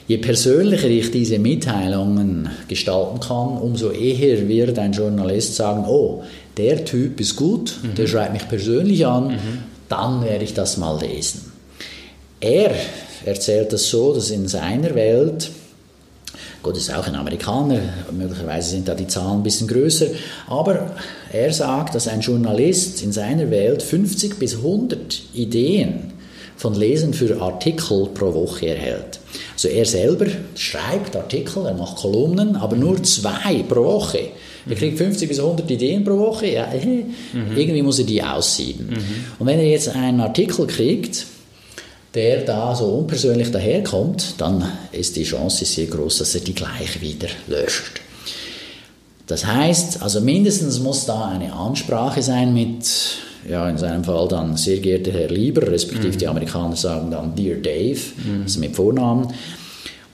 Je 0.07 0.15
persönlicher 0.19 0.87
ich 0.87 1.11
diese 1.11 1.37
Mitteilungen 1.37 2.49
gestalten 2.69 3.19
kann, 3.19 3.57
umso 3.57 3.89
eher 3.89 4.47
wird 4.47 4.79
ein 4.79 4.93
Journalist 4.93 5.55
sagen, 5.55 5.83
oh, 5.85 6.23
der 6.55 6.85
Typ 6.85 7.19
ist 7.19 7.35
gut, 7.35 7.75
mhm. 7.83 7.95
der 7.95 8.07
schreibt 8.07 8.31
mich 8.31 8.47
persönlich 8.47 9.05
an, 9.05 9.27
mhm. 9.27 9.63
dann 9.89 10.23
werde 10.23 10.45
ich 10.45 10.53
das 10.53 10.77
mal 10.77 10.97
lesen. 10.97 11.51
Er 12.39 12.71
erzählt 13.25 13.73
das 13.73 13.89
so, 13.89 14.13
dass 14.13 14.29
in 14.29 14.47
seiner 14.47 14.95
Welt 14.95 15.51
Gott 16.63 16.77
ist 16.77 16.93
auch 16.93 17.07
ein 17.07 17.15
Amerikaner, 17.15 17.79
möglicherweise 18.11 18.71
sind 18.71 18.87
da 18.87 18.95
die 18.95 19.07
Zahlen 19.07 19.39
ein 19.39 19.43
bisschen 19.43 19.67
größer, 19.67 20.07
aber 20.47 20.95
er 21.31 21.53
sagt, 21.53 21.95
dass 21.95 22.07
ein 22.07 22.21
Journalist 22.21 23.03
in 23.03 23.11
seiner 23.11 23.49
Welt 23.51 23.83
50 23.83 24.39
bis 24.39 24.55
100 24.57 25.21
Ideen 25.33 26.13
von 26.57 26.73
Lesen 26.73 27.13
für 27.13 27.39
Artikel 27.39 28.07
pro 28.13 28.33
Woche 28.33 28.67
erhält. 28.67 29.19
Also 29.53 29.67
er 29.67 29.85
selber 29.85 30.25
schreibt 30.55 31.15
Artikel, 31.15 31.65
er 31.65 31.75
macht 31.75 31.97
Kolumnen, 31.97 32.55
aber 32.55 32.75
nur 32.75 33.01
zwei 33.03 33.63
pro 33.67 33.83
Woche. 33.83 34.29
Er 34.69 34.75
kriegt 34.75 34.97
50 34.97 35.29
bis 35.29 35.39
100 35.39 35.69
Ideen 35.71 36.03
pro 36.03 36.17
Woche, 36.17 36.47
ja, 36.47 36.67
mhm. 36.67 37.55
irgendwie 37.55 37.81
muss 37.81 37.99
er 37.99 38.05
die 38.05 38.21
aussieben. 38.21 38.87
Mhm. 38.87 39.25
Und 39.39 39.47
wenn 39.47 39.59
er 39.59 39.69
jetzt 39.69 39.89
einen 39.89 40.19
Artikel 40.19 40.67
kriegt, 40.67 41.25
der 42.13 42.41
da 42.41 42.75
so 42.75 42.85
unpersönlich 42.85 43.51
daherkommt, 43.51 44.35
dann 44.37 44.63
ist 44.91 45.15
die 45.15 45.23
Chance 45.23 45.65
sehr 45.65 45.87
groß, 45.87 46.19
dass 46.19 46.35
er 46.35 46.41
die 46.41 46.55
gleich 46.55 47.01
wieder 47.01 47.27
löscht. 47.47 48.01
Das 49.27 49.45
heißt, 49.45 50.01
also 50.01 50.21
mindestens 50.21 50.79
muss 50.79 51.05
da 51.05 51.27
eine 51.27 51.53
Ansprache 51.53 52.21
sein 52.21 52.53
mit, 52.53 52.85
ja, 53.47 53.69
in 53.69 53.77
seinem 53.77 54.05
Fall 54.05 54.27
dann 54.29 54.55
sehr 54.55 54.77
geehrter 54.77 55.11
Herr 55.11 55.27
Lieber, 55.27 55.69
respektive 55.69 56.13
mhm. 56.13 56.17
die 56.17 56.27
Amerikaner 56.27 56.77
sagen 56.77 57.11
dann 57.11 57.35
Dear 57.35 57.57
Dave, 57.57 57.99
mhm. 58.25 58.43
also 58.43 58.59
mit 58.61 58.75
Vornamen, 58.75 59.33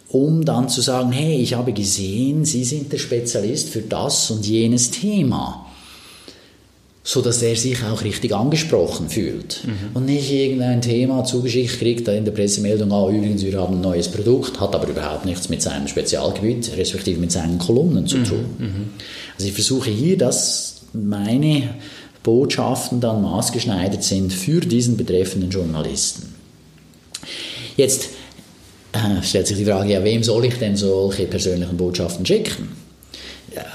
um 0.09 0.43
dann 0.43 0.67
zu 0.67 0.81
sagen, 0.81 1.11
hey, 1.11 1.37
ich 1.37 1.53
habe 1.53 1.73
gesehen, 1.73 2.43
Sie 2.43 2.63
sind 2.63 2.91
der 2.91 2.97
Spezialist 2.97 3.69
für 3.69 3.81
das 3.81 4.31
und 4.31 4.45
jenes 4.45 4.89
Thema 4.89 5.67
so 7.05 7.21
dass 7.21 7.41
er 7.41 7.55
sich 7.55 7.83
auch 7.83 8.03
richtig 8.03 8.33
angesprochen 8.33 9.09
fühlt 9.09 9.61
mhm. 9.65 9.95
und 9.95 10.05
nicht 10.05 10.31
irgendein 10.31 10.81
Thema 10.81 11.25
zugeschickt 11.25 11.79
kriegt 11.79 12.07
in 12.07 12.23
der 12.23 12.31
Pressemeldung, 12.31 12.93
ah, 12.93 13.09
übrigens, 13.09 13.43
wir 13.43 13.59
haben 13.59 13.75
ein 13.75 13.81
neues 13.81 14.07
Produkt, 14.07 14.61
hat 14.61 14.73
aber 14.73 14.87
überhaupt 14.87 15.25
nichts 15.25 15.49
mit 15.49 15.61
seinem 15.61 15.87
Spezialgebiet, 15.89 16.71
respektive 16.77 17.19
mit 17.19 17.31
seinen 17.31 17.59
Kolumnen 17.59 18.07
zu 18.07 18.19
mhm. 18.19 18.23
tun. 18.23 18.45
Mhm. 18.57 18.89
Also 19.35 19.47
ich 19.47 19.53
versuche 19.53 19.89
hier, 19.89 20.17
dass 20.17 20.83
meine 20.93 21.75
Botschaften 22.23 23.01
dann 23.01 23.21
maßgeschneidert 23.21 24.03
sind 24.03 24.31
für 24.31 24.61
diesen 24.61 24.95
betreffenden 24.95 25.49
Journalisten. 25.49 26.33
Jetzt 27.75 28.09
äh, 28.93 29.21
stellt 29.23 29.47
sich 29.47 29.57
die 29.57 29.65
Frage, 29.65 29.91
ja, 29.91 30.03
wem 30.05 30.23
soll 30.23 30.45
ich 30.45 30.53
denn 30.55 30.77
solche 30.77 31.25
persönlichen 31.25 31.75
Botschaften 31.75 32.25
schicken? 32.25 32.82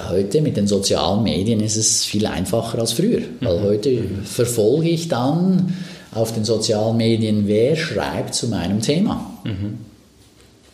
Heute 0.09 0.41
mit 0.41 0.57
den 0.57 0.67
sozialen 0.67 1.23
Medien 1.23 1.61
ist 1.61 1.77
es 1.77 2.05
viel 2.05 2.27
einfacher 2.27 2.79
als 2.79 2.93
früher, 2.93 3.23
weil 3.41 3.59
mhm. 3.59 3.63
heute 3.63 4.03
verfolge 4.25 4.89
ich 4.89 5.09
dann 5.09 5.75
auf 6.13 6.33
den 6.33 6.45
sozialen 6.45 6.97
Medien, 6.97 7.47
wer 7.47 7.77
schreibt 7.77 8.35
zu 8.35 8.49
meinem 8.49 8.81
Thema. 8.81 9.39
Mhm. 9.45 9.79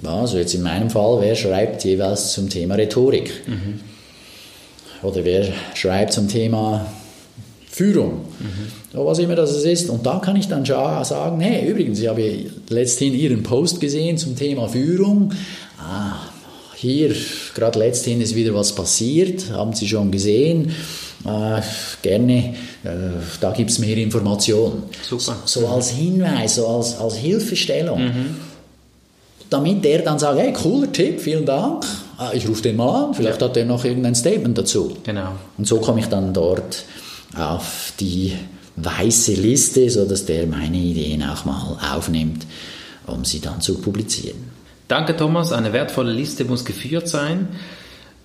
Also 0.06 0.38
jetzt 0.38 0.54
in 0.54 0.62
meinem 0.62 0.90
Fall, 0.90 1.18
wer 1.20 1.34
schreibt 1.34 1.84
jeweils 1.84 2.32
zum 2.32 2.50
Thema 2.50 2.74
Rhetorik. 2.74 3.30
Mhm. 3.46 3.80
oder 5.02 5.24
wer 5.24 5.46
schreibt 5.74 6.12
zum 6.12 6.28
Thema 6.28 6.86
Führung, 7.70 8.20
mhm. 8.38 8.68
was 8.92 9.18
immer 9.18 9.34
das 9.34 9.64
ist. 9.64 9.90
Und 9.90 10.06
da 10.06 10.20
kann 10.20 10.36
ich 10.36 10.46
dann 10.46 10.64
sagen, 10.64 11.40
hey, 11.40 11.68
übrigens, 11.68 11.98
ich 11.98 12.08
habe 12.08 12.46
letzthin 12.68 13.14
Ihren 13.14 13.42
Post 13.42 13.80
gesehen 13.80 14.16
zum 14.16 14.36
Thema 14.36 14.68
Führung. 14.68 15.32
Ah, 15.78 16.20
hier, 16.76 17.14
gerade 17.54 17.78
letzthin 17.78 18.20
ist 18.20 18.34
wieder 18.34 18.54
was 18.54 18.74
passiert, 18.74 19.50
haben 19.50 19.72
Sie 19.74 19.88
schon 19.88 20.10
gesehen. 20.10 20.74
Äh, 21.24 21.62
gerne, 22.02 22.54
äh, 22.84 22.90
da 23.40 23.52
gibt 23.52 23.70
es 23.70 23.78
mehr 23.78 23.96
Informationen. 23.96 24.84
Super. 25.02 25.36
So, 25.44 25.60
so, 25.60 25.68
als 25.68 25.90
Hinweis, 25.90 26.56
so 26.56 26.66
als, 26.66 26.98
als 26.98 27.16
Hilfestellung. 27.16 28.04
Mhm. 28.04 28.36
Damit 29.48 29.84
der 29.84 30.00
dann 30.02 30.18
sagt, 30.18 30.38
hey, 30.38 30.52
cooler 30.52 30.92
Tipp, 30.92 31.20
vielen 31.20 31.46
Dank. 31.46 31.84
Ah, 32.18 32.30
ich 32.34 32.46
rufe 32.48 32.62
den 32.62 32.76
mal 32.76 33.06
an, 33.06 33.14
vielleicht 33.14 33.40
ja. 33.40 33.48
hat 33.48 33.56
er 33.56 33.64
noch 33.64 33.84
irgendein 33.84 34.14
Statement 34.14 34.56
dazu. 34.58 34.96
Genau. 35.04 35.32
Und 35.56 35.66
so 35.66 35.78
komme 35.78 36.00
ich 36.00 36.06
dann 36.06 36.34
dort 36.34 36.84
auf 37.36 37.92
die 37.98 38.32
weiße 38.76 39.32
Liste, 39.34 39.88
sodass 39.88 40.26
der 40.26 40.46
meine 40.46 40.76
Ideen 40.76 41.22
auch 41.22 41.44
mal 41.44 41.78
aufnimmt, 41.94 42.46
um 43.06 43.24
sie 43.24 43.40
dann 43.40 43.60
zu 43.60 43.78
publizieren. 43.78 44.53
Danke, 44.88 45.16
Thomas. 45.16 45.52
Eine 45.52 45.72
wertvolle 45.72 46.12
Liste 46.12 46.44
muss 46.44 46.64
geführt 46.64 47.08
sein. 47.08 47.48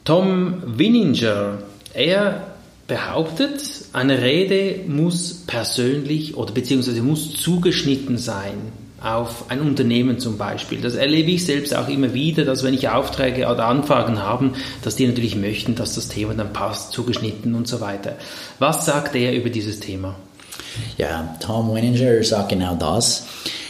Tom 0.04 0.64
Winninger, 0.66 1.60
er 1.94 2.48
behauptet, 2.88 3.62
eine 3.94 4.22
Rede 4.22 4.82
muss 4.88 5.46
persönlich 5.46 6.36
oder 6.36 6.52
beziehungsweise 6.52 7.02
muss 7.02 7.34
zugeschnitten 7.34 8.18
sein 8.18 8.58
auf 9.02 9.46
ein 9.50 9.62
Unternehmen 9.62 10.20
zum 10.20 10.38
Beispiel. 10.38 10.82
Das 10.82 10.96
erlebe 10.96 11.32
ich 11.32 11.46
selbst 11.46 11.74
auch 11.74 11.88
immer 11.88 12.14
wieder, 12.14 12.44
dass 12.44 12.64
wenn 12.64 12.74
ich 12.74 12.90
Aufträge 12.90 13.48
oder 13.48 13.66
Anfragen 13.66 14.20
habe, 14.22 14.52
dass 14.82 14.96
die 14.96 15.08
natürlich 15.08 15.36
möchten, 15.36 15.76
dass 15.76 15.96
das 15.96 16.10
Thema 16.10 16.34
dann 16.34 16.52
passt, 16.52 16.92
zugeschnitten 16.92 17.56
und 17.56 17.68
so 17.68 17.80
weiter. 17.80 18.16
Was 18.58 18.86
sagt 18.86 19.16
er 19.16 19.34
über 19.34 19.50
dieses 19.50 19.80
Thema? 19.80 20.16
Ja, 20.98 21.36
Tom 21.40 21.74
Winninger 21.74 22.24
sagt 22.24 22.50
genau 22.50 22.76
das. 22.76 23.26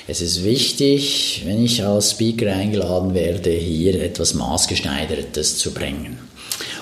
Es 0.10 0.22
ist 0.22 0.44
wichtig, 0.44 1.44
wenn 1.46 1.64
ich 1.64 1.86
als 1.86 2.12
Speaker 2.12 2.52
eingeladen 2.52 3.14
werde, 3.14 3.52
hier 3.52 4.02
etwas 4.02 4.34
Maßgeschneidertes 4.34 5.60
zu 5.60 5.72
bringen. 5.72 6.18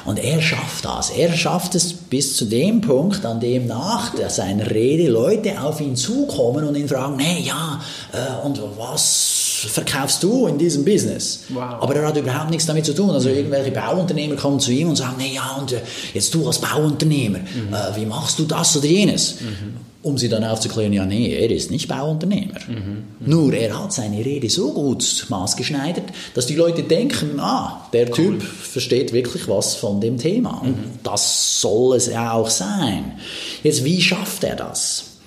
Und 0.06 0.18
er 0.18 0.42
schafft 0.42 0.86
das. 0.86 1.10
Er 1.10 1.34
schafft 1.34 1.76
es 1.76 1.92
bis 1.92 2.38
zu 2.38 2.46
dem 2.46 2.80
Punkt, 2.80 3.26
an 3.26 3.42
dem 3.42 3.68
nach 3.68 4.14
seiner 4.30 4.72
Rede 4.72 5.12
Leute 5.12 5.62
auf 5.62 5.82
ihn 5.82 5.98
zukommen 5.98 6.64
und 6.64 6.78
ihn 6.78 6.88
fragen, 6.88 7.20
hey, 7.20 7.44
ja, 7.44 7.82
äh, 8.14 8.46
und 8.46 8.62
was 8.78 9.66
verkaufst 9.68 10.24
du 10.24 10.48
in 10.48 10.58
diesem 10.58 10.86
Business? 10.86 11.42
Wow. 11.50 11.82
Aber 11.82 11.98
er 11.98 12.08
hat 12.08 12.16
überhaupt 12.16 12.50
nichts 12.50 12.66
damit 12.66 12.86
zu 12.86 12.94
tun. 12.94 13.10
Also 13.10 13.28
irgendwelche 13.28 13.72
Bauunternehmer 13.72 14.38
kommen 14.38 14.62
zu 14.62 14.72
ihm 14.72 14.88
und 14.88 14.96
sagen, 14.96 15.16
hey, 15.18 15.36
ja, 15.36 15.58
und 15.60 15.74
äh, 15.74 15.82
jetzt 16.14 16.34
du 16.34 16.48
als 16.48 16.60
Bauunternehmer, 16.60 17.40
mhm. 17.40 17.74
äh, 17.74 17.94
wie 17.98 18.06
machst 18.06 18.40
du 18.40 18.46
das 18.46 18.78
oder 18.78 18.88
jenes? 18.88 19.42
Mhm 19.42 19.87
um 20.08 20.18
sie 20.18 20.30
dann 20.30 20.44
aufzuklären, 20.46 20.94
ja, 20.94 21.06
nee, 21.06 21.34
er 21.34 21.52
ist 21.52 21.70
nicht 21.70 21.90
Bauunternehmer. 21.90 22.60
Mhm. 22.68 23.04
Nur 23.20 23.54
er 23.54 23.78
hat 23.78 23.92
seine 23.92 24.24
Rede 24.24 24.50
so 24.50 24.72
gut 24.72 25.26
maßgeschneidert, 25.28 26.06
dass 26.34 26.46
die 26.46 26.56
Leute 26.56 26.84
denken, 26.84 27.40
ah, 27.40 27.88
der 27.92 28.10
Typ 28.12 28.42
versteht 28.42 29.12
wirklich 29.12 29.50
was 29.50 29.76
von 29.76 30.00
dem 30.00 30.18
Thema. 30.18 30.62
Und 30.62 30.78
mhm. 30.78 31.00
das 31.04 31.60
soll 31.60 31.98
es 31.98 32.08
ja 32.08 32.32
auch 32.32 32.50
sein. 32.50 33.20
Jetzt, 33.64 33.84
wie 33.84 34.02
schafft 34.02 34.46
er 34.46 34.56
das? 34.56 35.18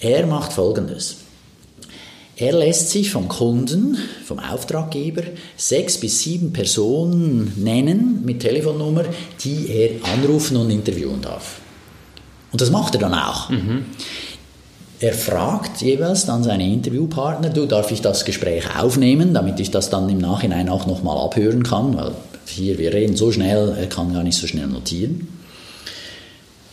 Er 0.00 0.26
macht 0.26 0.52
Folgendes. 0.52 1.16
Er 2.36 2.52
lässt 2.52 2.90
sich 2.90 3.10
vom 3.10 3.28
Kunden, 3.28 3.98
vom 4.24 4.38
Auftraggeber, 4.40 5.22
sechs 5.56 5.98
bis 5.98 6.20
sieben 6.20 6.52
Personen 6.52 7.52
nennen 7.56 8.22
mit 8.24 8.40
Telefonnummer, 8.40 9.04
die 9.44 9.68
er 9.68 9.90
anrufen 10.14 10.56
und 10.56 10.70
interviewen 10.70 11.20
darf. 11.20 11.60
Und 12.52 12.60
das 12.60 12.70
macht 12.70 12.94
er 12.94 13.00
dann 13.00 13.14
auch. 13.14 13.48
Mhm. 13.50 13.84
Er 15.00 15.14
fragt 15.14 15.80
jeweils 15.80 16.26
dann 16.26 16.42
seine 16.42 16.70
Interviewpartner, 16.70 17.48
du, 17.48 17.64
darf 17.64 17.90
ich 17.90 18.02
das 18.02 18.26
Gespräch 18.26 18.64
aufnehmen, 18.78 19.32
damit 19.32 19.58
ich 19.58 19.70
das 19.70 19.88
dann 19.88 20.08
im 20.10 20.18
Nachhinein 20.18 20.68
auch 20.68 20.86
nochmal 20.86 21.16
abhören 21.16 21.62
kann, 21.62 21.96
weil 21.96 22.12
hier, 22.44 22.76
wir 22.78 22.92
reden 22.92 23.16
so 23.16 23.32
schnell, 23.32 23.74
er 23.78 23.86
kann 23.86 24.12
gar 24.12 24.22
nicht 24.22 24.36
so 24.36 24.46
schnell 24.46 24.66
notieren. 24.66 25.28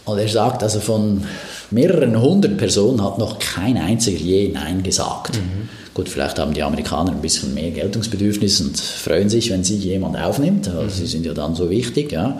Und 0.03 0.17
er 0.17 0.27
sagt, 0.27 0.63
also 0.63 0.79
von 0.79 1.23
mehreren 1.71 2.19
hundert 2.19 2.57
Personen 2.57 3.03
hat 3.03 3.17
noch 3.17 3.39
kein 3.39 3.77
einziger 3.77 4.17
je 4.17 4.49
Nein 4.49 4.83
gesagt. 4.83 5.35
Mhm. 5.35 5.69
Gut, 5.93 6.09
vielleicht 6.09 6.39
haben 6.39 6.53
die 6.53 6.63
Amerikaner 6.63 7.11
ein 7.11 7.21
bisschen 7.21 7.53
mehr 7.53 7.71
Geltungsbedürfnis 7.71 8.61
und 8.61 8.77
freuen 8.77 9.29
sich, 9.29 9.49
wenn 9.51 9.63
sie 9.63 9.75
jemand 9.75 10.17
aufnimmt. 10.17 10.67
Also 10.67 10.81
mhm. 10.81 10.89
Sie 10.89 11.05
sind 11.07 11.25
ja 11.25 11.33
dann 11.33 11.55
so 11.55 11.69
wichtig. 11.69 12.11
Ja. 12.11 12.39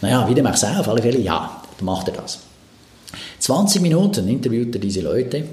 Naja, 0.00 0.28
wie 0.28 0.34
dem 0.34 0.46
auch 0.46 0.56
sei, 0.56 0.76
auf 0.78 0.88
alle 0.88 1.02
Fälle, 1.02 1.18
ja, 1.18 1.62
macht 1.80 2.08
er 2.08 2.14
das. 2.14 2.38
20 3.44 3.82
Minuten 3.82 4.26
interviewt 4.26 4.74
er 4.74 4.80
diese 4.80 5.02
Leute. 5.02 5.44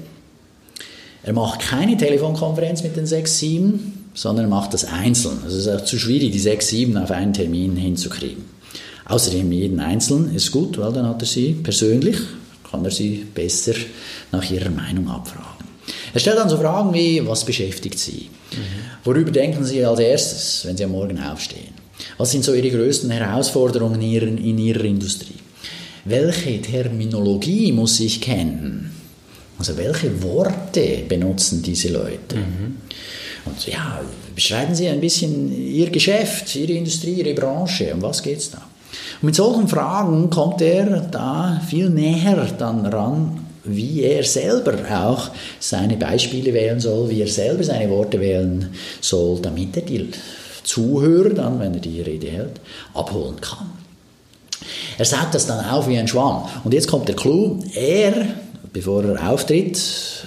Er 1.24 1.32
macht 1.34 1.60
keine 1.60 1.94
Telefonkonferenz 1.94 2.82
mit 2.82 2.96
den 2.96 3.04
sechs, 3.04 3.38
sieben, 3.38 4.08
sondern 4.14 4.46
er 4.46 4.48
macht 4.48 4.72
das 4.72 4.86
einzeln. 4.86 5.36
Also 5.44 5.58
es 5.58 5.66
ist 5.66 5.68
auch 5.68 5.84
zu 5.84 5.98
schwierig, 5.98 6.32
die 6.32 6.38
sechs, 6.38 6.68
sieben 6.68 6.96
auf 6.96 7.10
einen 7.10 7.34
Termin 7.34 7.76
hinzukriegen. 7.76 8.46
Außerdem 9.04 9.52
jeden 9.52 9.78
Einzelnen 9.78 10.34
ist 10.34 10.50
gut, 10.52 10.78
weil 10.78 10.90
dann 10.94 11.06
hat 11.06 11.20
er 11.20 11.26
sie 11.26 11.52
persönlich, 11.52 12.16
kann 12.70 12.82
er 12.82 12.90
sie 12.90 13.26
besser 13.34 13.74
nach 14.30 14.50
ihrer 14.50 14.70
Meinung 14.70 15.10
abfragen. 15.10 15.66
Er 16.14 16.20
stellt 16.20 16.38
dann 16.38 16.48
so 16.48 16.56
Fragen 16.56 16.94
wie, 16.94 17.20
was 17.26 17.44
beschäftigt 17.44 17.98
Sie? 17.98 18.30
Mhm. 18.52 19.04
Worüber 19.04 19.32
denken 19.32 19.66
Sie 19.66 19.84
als 19.84 20.00
erstes, 20.00 20.62
wenn 20.64 20.78
Sie 20.78 20.84
am 20.84 20.92
Morgen 20.92 21.22
aufstehen? 21.22 21.74
Was 22.16 22.30
sind 22.30 22.42
so 22.42 22.54
Ihre 22.54 22.70
größten 22.70 23.10
Herausforderungen 23.10 24.00
in 24.00 24.12
Ihrer, 24.12 24.26
in 24.28 24.56
Ihrer 24.56 24.84
Industrie? 24.84 25.41
Welche 26.04 26.60
Terminologie 26.60 27.72
muss 27.72 28.00
ich 28.00 28.20
kennen? 28.20 28.90
Also 29.58 29.76
welche 29.76 30.22
Worte 30.22 31.04
benutzen 31.08 31.62
diese 31.62 31.88
Leute? 31.92 32.36
Mhm. 32.36 32.76
Und 33.44 33.66
ja, 33.66 34.00
beschreiben 34.34 34.74
Sie 34.74 34.88
ein 34.88 35.00
bisschen 35.00 35.52
Ihr 35.52 35.90
Geschäft, 35.90 36.54
Ihre 36.56 36.72
Industrie, 36.72 37.14
Ihre 37.14 37.34
Branche, 37.34 37.92
um 37.94 38.02
was 38.02 38.22
geht 38.22 38.38
es 38.38 38.50
da? 38.50 38.62
Und 39.20 39.26
mit 39.26 39.34
solchen 39.34 39.68
Fragen 39.68 40.30
kommt 40.30 40.60
er 40.62 41.00
da 41.00 41.60
viel 41.68 41.90
näher 41.90 42.46
dann 42.58 42.86
ran, 42.86 43.46
wie 43.64 44.02
er 44.02 44.24
selber 44.24 44.74
auch 44.90 45.30
seine 45.60 45.96
Beispiele 45.96 46.52
wählen 46.52 46.80
soll, 46.80 47.10
wie 47.10 47.20
er 47.20 47.28
selber 47.28 47.62
seine 47.62 47.88
Worte 47.90 48.20
wählen 48.20 48.70
soll, 49.00 49.40
damit 49.40 49.76
er 49.76 49.82
die 49.82 50.08
Zuhörer 50.64 51.30
dann, 51.30 51.60
wenn 51.60 51.74
er 51.74 51.80
die 51.80 52.00
Rede 52.00 52.28
hält, 52.28 52.60
abholen 52.94 53.40
kann. 53.40 53.81
Er 54.98 55.04
saugt 55.04 55.34
das 55.34 55.46
dann 55.46 55.64
auf 55.64 55.88
wie 55.88 55.98
ein 55.98 56.08
Schwamm. 56.08 56.44
Und 56.64 56.74
jetzt 56.74 56.88
kommt 56.88 57.08
der 57.08 57.16
Clou. 57.16 57.58
Er, 57.74 58.26
bevor 58.72 59.04
er 59.04 59.30
auftritt, 59.30 59.80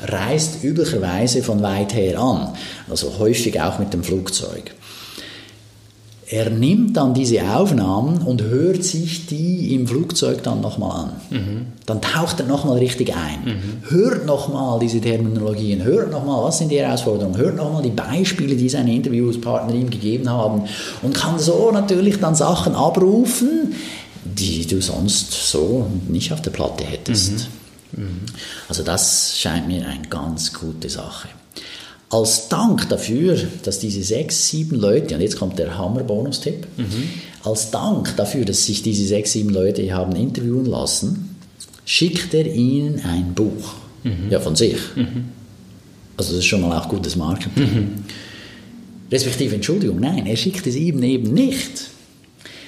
reist 0.04 0.64
üblicherweise 0.64 1.44
von 1.44 1.62
weit 1.62 1.94
her 1.94 2.20
an. 2.20 2.50
Also 2.90 3.14
häufig 3.20 3.62
auch 3.62 3.80
mit 3.80 3.94
dem 3.94 4.04
Flugzeug. 4.04 4.72
Er 6.28 6.50
nimmt 6.50 6.98
dann 6.98 7.14
diese 7.14 7.44
Aufnahmen 7.44 8.18
und 8.18 8.42
hört 8.42 8.84
sich 8.84 9.28
die 9.28 9.76
im 9.76 9.88
Flugzeug 9.88 10.42
dann 10.42 10.60
nochmal 10.60 11.02
an. 11.02 11.12
Mhm. 11.30 11.66
Dann 11.86 12.02
taucht 12.02 12.40
er 12.40 12.48
nochmal 12.48 12.80
richtig 12.80 13.14
ein. 13.14 13.46
Mhm. 13.46 13.90
Hört 13.92 14.26
nochmal 14.26 14.80
diese 14.80 15.00
Terminologien, 15.00 15.84
hört 15.84 16.10
nochmal, 16.10 16.44
was 16.44 16.58
sind 16.58 16.72
die 16.72 16.80
Herausforderungen, 16.80 17.38
hört 17.38 17.58
nochmal 17.58 17.84
die 17.84 17.92
Beispiele, 17.92 18.56
die 18.56 18.70
seine 18.70 18.96
Interviewspartner 18.96 19.76
ihm 19.76 19.92
gegeben 19.92 20.28
haben 20.28 20.64
und 21.04 21.14
kann 21.14 21.38
so 21.38 21.70
natürlich 21.72 22.20
dann 22.20 22.34
Sachen 22.34 22.74
abrufen, 22.74 23.76
die 24.38 24.66
du 24.66 24.82
sonst 24.82 25.32
so 25.32 25.90
nicht 26.08 26.32
auf 26.34 26.42
der 26.42 26.52
Platte 26.52 26.84
hättest. 26.84 27.50
Mhm. 27.92 28.04
Mhm. 28.04 28.22
Also 28.68 28.84
das 28.84 29.38
scheint 29.38 29.68
mir 29.68 29.88
eine 29.88 30.08
ganz 30.10 30.54
gute 30.54 30.90
Sache. 30.90 31.30
Als 32.10 32.50
Dank 32.50 32.88
dafür, 32.90 33.38
dass 33.64 33.80
diese 33.80 34.04
sechs, 34.04 34.50
sieben 34.50 34.76
Leute, 34.76 35.16
und 35.16 35.22
jetzt 35.22 35.38
kommt 35.38 35.58
der 35.58 35.78
Hammer-Bonus-Tipp, 35.78 36.68
mhm. 36.78 37.10
als 37.44 37.72
Dank 37.72 38.16
dafür, 38.16 38.46
dass 38.46 38.66
sich 38.66 38.84
diese 38.84 39.06
sechs, 39.06 39.32
sieben 39.32 39.50
Leute 39.50 39.92
haben 39.94 40.16
interviewen 40.16 40.66
lassen, 40.66 41.36
schickt 41.86 42.34
er 42.34 42.46
ihnen 42.46 43.02
ein 43.04 43.34
Buch. 43.34 43.74
Mhm. 44.04 44.30
Ja, 44.30 44.40
von 44.40 44.56
sich. 44.56 44.78
Mhm. 44.96 45.26
Also 46.18 46.32
das 46.32 46.40
ist 46.40 46.46
schon 46.46 46.62
mal 46.62 46.78
auch 46.78 46.88
gutes 46.88 47.16
Marketing. 47.16 47.64
Mhm. 47.64 48.04
Respektive, 49.12 49.56
Entschuldigung, 49.56 50.00
nein, 50.00 50.26
er 50.26 50.36
schickt 50.36 50.66
es 50.68 50.76
ihm 50.76 51.02
eben 51.04 51.34
nicht 51.34 51.90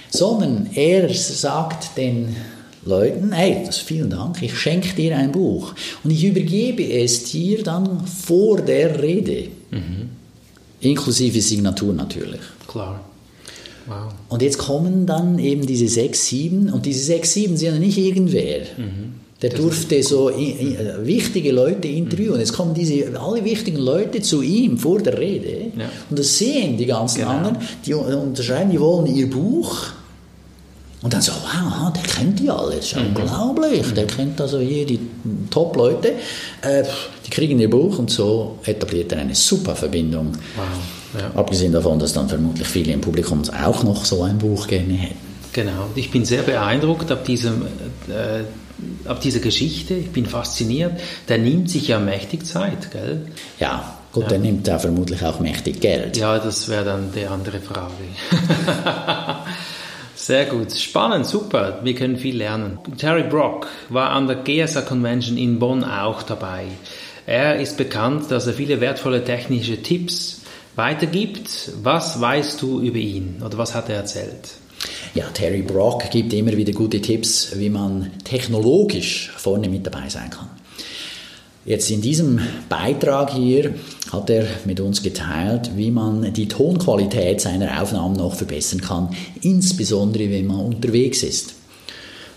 sondern 0.10 0.70
er 0.74 1.14
sagt 1.14 1.98
den 1.98 2.36
Leuten, 2.88 3.32
hey, 3.34 3.64
das, 3.66 3.80
vielen 3.80 4.10
Dank, 4.10 4.42
ich 4.42 4.58
schenke 4.58 4.96
dir 4.96 5.18
ein 5.18 5.32
Buch 5.32 5.74
und 6.04 6.12
ich 6.12 6.24
übergebe 6.24 6.84
es 6.84 7.26
dir 7.26 7.64
dann 7.64 8.08
vor 8.08 8.62
der 8.62 9.02
Rede. 9.02 9.50
Mhm. 9.72 10.10
Inklusive 10.80 11.42
Signatur 11.42 11.94
natürlich. 11.94 12.40
Klar. 12.68 13.04
Wow. 13.88 14.14
Und 14.30 14.42
jetzt 14.42 14.58
kommen 14.58 15.06
dann 15.06 15.40
eben 15.40 15.66
diese 15.66 15.88
sechs, 15.88 16.28
sieben 16.28 16.70
und 16.70 16.86
diese 16.86 17.04
sechs, 17.04 17.34
sieben 17.34 17.58
sind 17.58 17.74
ja 17.74 17.80
nicht 17.80 17.98
irgendwer. 17.98 18.60
Mhm. 18.78 19.16
Der 19.42 19.52
das 19.52 19.60
durfte 19.60 20.02
so 20.02 20.32
wichtige 21.04 21.52
Leute 21.52 21.88
interviewen. 21.88 22.36
Mhm. 22.36 22.40
Jetzt 22.40 22.54
kommen 22.54 22.74
diese 22.74 23.20
alle 23.20 23.44
wichtigen 23.44 23.78
Leute 23.78 24.22
zu 24.22 24.42
ihm 24.42 24.78
vor 24.78 25.00
der 25.00 25.18
Rede 25.18 25.72
ja. 25.78 25.90
und 26.10 26.18
das 26.18 26.38
sehen 26.38 26.78
die 26.78 26.86
ganzen 26.86 27.20
genau. 27.20 27.32
anderen. 27.32 27.58
Die 27.86 27.94
unterschreiben, 27.94 28.72
die 28.72 28.80
wollen 28.80 29.06
ihr 29.08 29.30
Buch 29.30 29.92
Und 31.04 31.14
dann 31.14 31.22
so, 31.22 31.32
wow, 31.32 31.94
der 31.94 32.02
kennt 32.04 32.40
die 32.40 32.50
alle, 32.50 32.78
das 32.78 32.86
ist 32.86 32.96
mhm. 32.96 33.16
unglaublich, 33.16 33.94
der 33.94 34.08
kennt 34.08 34.42
also 34.42 34.60
hier 34.60 34.86
die 34.86 35.00
Top-Leute, 35.52 36.14
äh, 36.62 36.84
die 37.26 37.30
kriegen 37.30 37.60
ihr 37.60 37.70
Buch 37.70 38.00
und 38.00 38.10
so 38.10 38.58
etabliert 38.66 39.12
er 39.12 39.20
eine 39.20 39.36
super 39.36 39.76
Verbindung. 39.76 40.34
Wow. 40.56 41.22
Ja. 41.22 41.40
Abgesehen 41.40 41.72
davon, 41.72 42.00
dass 42.00 42.14
dann 42.14 42.28
vermutlich 42.28 42.68
viele 42.68 42.94
im 42.94 43.02
Publikum 43.02 43.44
auch 43.64 43.84
noch 43.84 44.06
so 44.06 44.24
ein 44.24 44.40
Buch 44.40 44.68
gerne 44.68 44.94
hätten. 44.94 45.28
Genau, 45.54 45.88
ich 45.96 46.12
bin 46.12 46.26
sehr 46.26 46.42
beeindruckt 46.42 47.12
ab 47.12 47.26
diesem 47.26 47.64
äh, 48.10 48.44
ab 49.06 49.22
dieser 49.22 49.40
Geschichte, 49.40 49.96
ich 49.96 50.12
bin 50.12 50.26
fasziniert. 50.26 51.00
Der 51.28 51.38
nimmt 51.38 51.70
sich 51.70 51.88
ja 51.88 52.00
mächtig 52.00 52.46
Zeit, 52.46 52.92
gell? 52.92 53.28
Ja, 53.60 53.98
gut, 54.12 54.24
ja. 54.24 54.30
der 54.30 54.40
nimmt 54.40 54.68
da 54.68 54.78
vermutlich 54.80 55.24
auch 55.24 55.40
mächtig 55.40 55.80
Geld. 55.80 56.18
Ja, 56.18 56.38
das 56.40 56.68
wäre 56.68 56.86
dann 56.86 57.12
die 57.12 57.26
andere 57.26 57.60
Frage. 57.60 57.94
Sehr 60.20 60.48
gut, 60.48 60.72
spannend, 60.72 61.28
super, 61.28 61.82
wir 61.84 61.94
können 61.94 62.18
viel 62.18 62.38
lernen. 62.38 62.80
Terry 62.98 63.22
Brock 63.22 63.68
war 63.90 64.10
an 64.10 64.26
der 64.26 64.38
GSA 64.38 64.82
Convention 64.82 65.38
in 65.38 65.60
Bonn 65.60 65.84
auch 65.84 66.24
dabei. 66.24 66.66
Er 67.28 67.60
ist 67.60 67.78
bekannt, 67.78 68.32
dass 68.32 68.48
er 68.48 68.54
viele 68.54 68.82
wertvolle 68.82 69.24
technische 69.24 69.84
Tipps 69.84 70.42
weitergibt. 70.76 71.72
Was 71.84 72.20
weißt 72.20 72.60
du 72.64 72.82
über 72.82 72.98
ihn 72.98 73.44
oder 73.46 73.60
was 73.60 73.76
hat 73.76 73.90
er 73.90 73.98
erzählt? 73.98 74.56
Ja, 75.14 75.26
Terry 75.36 75.62
Brock 75.62 76.10
gibt 76.10 76.34
immer 76.34 76.58
wieder 76.58 76.74
gute 76.74 77.00
Tipps, 77.00 77.52
wie 77.56 77.70
man 77.70 78.12
technologisch 78.24 79.32
vorne 79.38 79.70
mit 79.70 79.86
dabei 79.86 80.10
sein 80.10 80.32
kann. 80.32 80.50
Jetzt 81.68 81.92
in 81.92 82.00
diesem 82.00 82.40
Beitrag 82.70 83.34
hier 83.34 83.74
hat 84.14 84.30
er 84.30 84.46
mit 84.64 84.80
uns 84.80 85.04
geteilt, 85.04 85.72
wie 85.76 85.92
man 85.92 86.32
die 86.32 86.48
Tonqualität 86.48 87.42
seiner 87.42 87.82
Aufnahmen 87.82 88.16
noch 88.16 88.36
verbessern 88.36 88.80
kann, 88.80 89.10
insbesondere 89.42 90.32
wenn 90.32 90.48
man 90.48 90.62
unterwegs 90.62 91.24
ist. 91.24 91.56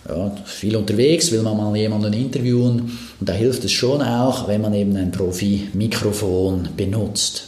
Ja, 0.09 0.35
viel 0.45 0.75
unterwegs, 0.75 1.31
will 1.31 1.43
man 1.43 1.57
mal 1.57 1.77
jemanden 1.77 2.13
interviewen 2.13 2.99
und 3.21 3.29
da 3.29 3.33
hilft 3.33 3.63
es 3.63 3.71
schon 3.71 4.03
auch, 4.03 4.49
wenn 4.49 4.63
man 4.63 4.75
eben 4.75 4.97
ein 4.97 5.13
Profi-Mikrofon 5.13 6.71
benutzt. 6.77 7.45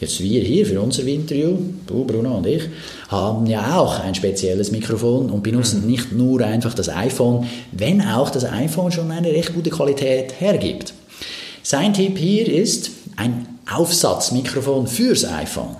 Jetzt 0.00 0.22
wir 0.22 0.40
hier 0.40 0.64
für 0.64 0.80
unser 0.80 1.06
Interview, 1.06 1.58
du 1.86 2.04
Bruno 2.04 2.38
und 2.38 2.46
ich, 2.46 2.62
haben 3.08 3.44
ja 3.44 3.78
auch 3.78 4.00
ein 4.00 4.14
spezielles 4.14 4.72
Mikrofon 4.72 5.28
und 5.28 5.42
benutzen 5.42 5.82
mhm. 5.82 5.86
nicht 5.86 6.12
nur 6.12 6.40
einfach 6.40 6.72
das 6.72 6.88
iPhone, 6.88 7.46
wenn 7.72 8.00
auch 8.00 8.30
das 8.30 8.44
iPhone 8.44 8.90
schon 8.90 9.10
eine 9.10 9.32
recht 9.32 9.52
gute 9.52 9.68
Qualität 9.68 10.40
hergibt. 10.40 10.94
Sein 11.68 11.94
Tipp 11.94 12.16
hier 12.16 12.46
ist 12.46 12.92
ein 13.16 13.58
Aufsatzmikrofon 13.68 14.86
fürs 14.86 15.24
iPhone. 15.24 15.74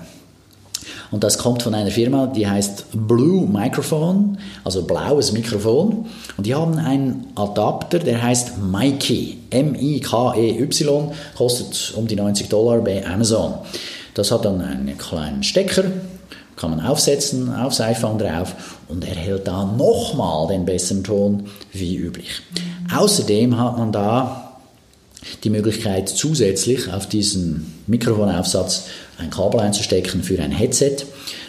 Und 1.12 1.22
das 1.22 1.38
kommt 1.38 1.62
von 1.62 1.76
einer 1.76 1.92
Firma, 1.92 2.26
die 2.26 2.48
heißt 2.48 2.86
Blue 2.92 3.46
Microphone, 3.46 4.36
also 4.64 4.82
blaues 4.82 5.30
Mikrofon. 5.30 6.06
Und 6.36 6.44
die 6.44 6.56
haben 6.56 6.76
einen 6.78 7.28
Adapter, 7.36 8.00
der 8.00 8.20
heißt 8.20 8.58
Mikey, 8.58 9.38
M-I-K-E-Y, 9.50 11.12
kostet 11.36 11.94
um 11.96 12.08
die 12.08 12.16
90 12.16 12.48
Dollar 12.48 12.78
bei 12.78 13.06
Amazon. 13.06 13.54
Das 14.14 14.32
hat 14.32 14.44
dann 14.44 14.60
einen 14.60 14.98
kleinen 14.98 15.44
Stecker, 15.44 15.84
kann 16.56 16.70
man 16.70 16.84
aufsetzen 16.84 17.54
aufs 17.54 17.80
iPhone 17.80 18.18
drauf 18.18 18.56
und 18.88 19.04
erhält 19.06 19.46
da 19.46 19.64
nochmal 19.64 20.48
den 20.48 20.64
besseren 20.64 21.04
Ton 21.04 21.46
wie 21.70 21.94
üblich. 21.94 22.42
Außerdem 22.92 23.56
hat 23.56 23.78
man 23.78 23.92
da 23.92 24.45
die 25.44 25.50
Möglichkeit 25.50 26.08
zusätzlich 26.08 26.92
auf 26.92 27.08
diesen 27.08 27.74
Mikrofonaufsatz 27.86 28.84
ein 29.18 29.30
Kabel 29.30 29.60
einzustecken 29.60 30.22
für 30.22 30.40
ein 30.40 30.52
Headset 30.52 30.96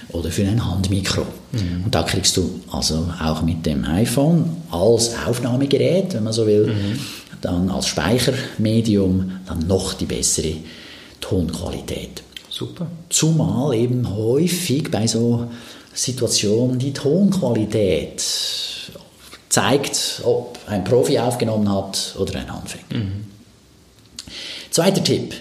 oder 0.10 0.29
für 0.29 0.43
ein 0.43 0.65
Handmikro. 0.65 1.25
Mhm. 1.51 1.86
Und 1.86 1.96
da 1.96 2.03
kriegst 2.03 2.38
du 2.38 2.62
also 2.72 3.10
auch 3.22 3.41
mit 3.41 3.65
dem 3.65 3.86
iPhone 3.86 4.46
als 4.72 5.12
Aufnahmegerät, 5.25 6.13
wenn 6.13 6.24
man 6.24 6.34
so 6.34 6.48
will, 6.48 6.67
mhm. 6.67 7.00
dann 7.41 7.69
als 7.69 7.88
Speichermedium 7.88 9.39
dann 9.46 9.67
noch 9.67 9.93
die 9.93 10.05
bessere 10.05 10.53
Tonqualität. 11.22 12.24
Super. 12.50 12.88
Zumal 13.10 13.75
eben 13.75 14.15
häufig 14.15 14.89
bei 14.89 15.07
so 15.07 15.48
Situationen 15.93 16.79
die 16.79 16.93
Tonqualität 16.93 18.24
zeigt, 19.50 20.22
ob 20.24 20.57
ein 20.67 20.84
Profi 20.84 21.19
aufgenommen 21.19 21.72
hat 21.72 22.15
oder 22.17 22.39
ein 22.39 22.50
Anfänger. 22.50 23.03
Mhm. 23.03 23.37
Zweiter 24.78 25.04
Tipp. 25.04 25.34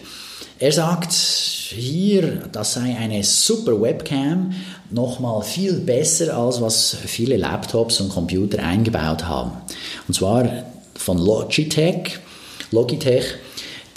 Er 0.58 0.72
sagt 0.72 1.12
hier, 1.12 2.48
das 2.52 2.72
sei 2.72 2.96
eine 2.96 3.22
super 3.22 3.78
Webcam, 3.78 4.54
nochmal 4.90 5.42
viel 5.42 5.74
besser 5.74 6.34
als 6.34 6.62
was 6.62 6.96
viele 7.04 7.36
Laptops 7.36 8.00
und 8.00 8.08
Computer 8.08 8.62
eingebaut 8.62 9.26
haben. 9.26 9.50
Und 10.08 10.14
zwar 10.14 10.48
von 10.94 11.18
Logitech. 11.18 12.18
Logitech 12.70 13.34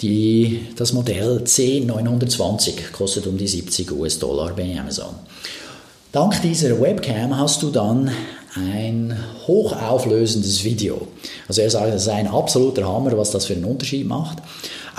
die, 0.02 0.66
das 0.76 0.92
Modell 0.92 1.38
C920 1.46 2.92
kostet 2.92 3.26
um 3.26 3.38
die 3.38 3.48
70 3.48 3.92
US-Dollar 3.92 4.52
bei 4.54 4.78
Amazon. 4.78 5.14
Dank 6.12 6.42
dieser 6.42 6.78
Webcam 6.78 7.34
hast 7.34 7.62
du 7.62 7.70
dann 7.70 8.10
ein 8.56 9.16
hochauflösendes 9.46 10.64
Video. 10.64 11.08
Also 11.48 11.62
er 11.62 11.70
sagt, 11.70 11.94
das 11.94 12.02
ist 12.02 12.08
ein 12.08 12.28
absoluter 12.28 12.86
Hammer, 12.86 13.16
was 13.16 13.30
das 13.30 13.46
für 13.46 13.54
einen 13.54 13.64
Unterschied 13.64 14.06
macht. 14.06 14.36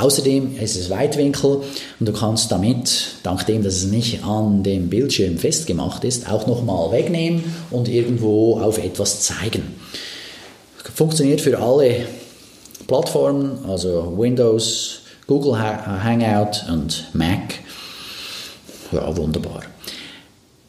Außerdem 0.01 0.57
ist 0.59 0.75
es 0.75 0.89
Weitwinkel 0.89 1.61
und 1.99 2.09
du 2.09 2.11
kannst 2.11 2.51
damit, 2.51 3.17
dank 3.21 3.45
dem, 3.45 3.61
dass 3.61 3.75
es 3.75 3.85
nicht 3.85 4.23
an 4.23 4.63
dem 4.63 4.89
Bildschirm 4.89 5.37
festgemacht 5.37 6.03
ist, 6.03 6.27
auch 6.27 6.47
nochmal 6.47 6.91
wegnehmen 6.91 7.43
und 7.69 7.87
irgendwo 7.87 8.59
auf 8.59 8.79
etwas 8.79 9.21
zeigen. 9.21 9.75
Funktioniert 10.95 11.39
für 11.39 11.59
alle 11.59 12.07
Plattformen, 12.87 13.59
also 13.67 14.15
Windows, 14.17 15.01
Google 15.27 15.59
Hangout 15.59 16.71
und 16.71 17.05
Mac. 17.13 17.59
Ja, 18.91 19.15
wunderbar. 19.15 19.61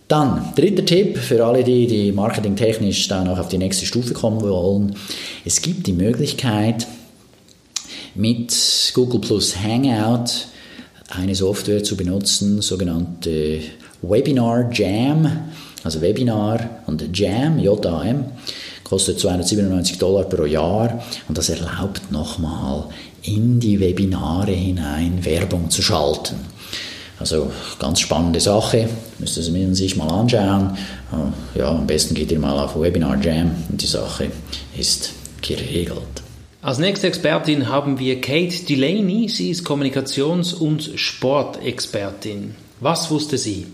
Dann, 0.08 0.52
dritter 0.54 0.84
Tipp 0.84 1.16
für 1.16 1.42
alle, 1.42 1.64
die, 1.64 1.86
die 1.86 2.12
marketingtechnisch 2.12 3.08
da 3.08 3.24
noch 3.24 3.38
auf 3.38 3.48
die 3.48 3.56
nächste 3.56 3.86
Stufe 3.86 4.12
kommen 4.12 4.42
wollen. 4.42 4.94
Es 5.46 5.62
gibt 5.62 5.86
die 5.86 5.94
Möglichkeit, 5.94 6.86
mit 8.14 8.54
Google 8.94 9.20
Plus 9.20 9.56
Hangout 9.56 10.46
eine 11.08 11.34
Software 11.34 11.82
zu 11.84 11.96
benutzen, 11.96 12.62
sogenannte 12.62 13.60
Webinar 14.02 14.70
Jam, 14.72 15.50
also 15.84 16.00
Webinar 16.00 16.82
und 16.86 17.16
Jam, 17.16 17.58
J-A-M 17.58 18.24
kostet 18.84 19.18
297 19.20 19.98
Dollar 19.98 20.24
pro 20.24 20.44
Jahr 20.44 21.02
und 21.28 21.38
das 21.38 21.48
erlaubt 21.48 22.10
nochmal 22.10 22.84
in 23.22 23.58
die 23.60 23.80
Webinare 23.80 24.52
hinein 24.52 25.24
Werbung 25.24 25.70
zu 25.70 25.80
schalten. 25.80 26.36
Also 27.18 27.50
ganz 27.78 28.00
spannende 28.00 28.40
Sache, 28.40 28.88
müsste 29.18 29.42
Sie 29.42 29.74
sich 29.74 29.96
mal 29.96 30.08
anschauen. 30.08 30.76
Ja, 31.54 31.70
am 31.70 31.86
besten 31.86 32.14
geht 32.14 32.32
ihr 32.32 32.40
mal 32.40 32.58
auf 32.58 32.78
Webinar 32.80 33.22
Jam 33.22 33.52
und 33.70 33.80
die 33.80 33.86
Sache 33.86 34.28
ist 34.76 35.10
geregelt. 35.40 36.21
Als 36.64 36.78
nächste 36.78 37.08
Expertin 37.08 37.68
haben 37.68 37.98
wir 37.98 38.20
Kate 38.20 38.64
Delaney. 38.64 39.28
Sie 39.28 39.50
ist 39.50 39.66
Kommunikations- 39.66 40.54
und 40.54 40.92
Sportexpertin. 40.94 42.54
Was 42.78 43.10
wusste 43.10 43.36
sie? 43.36 43.66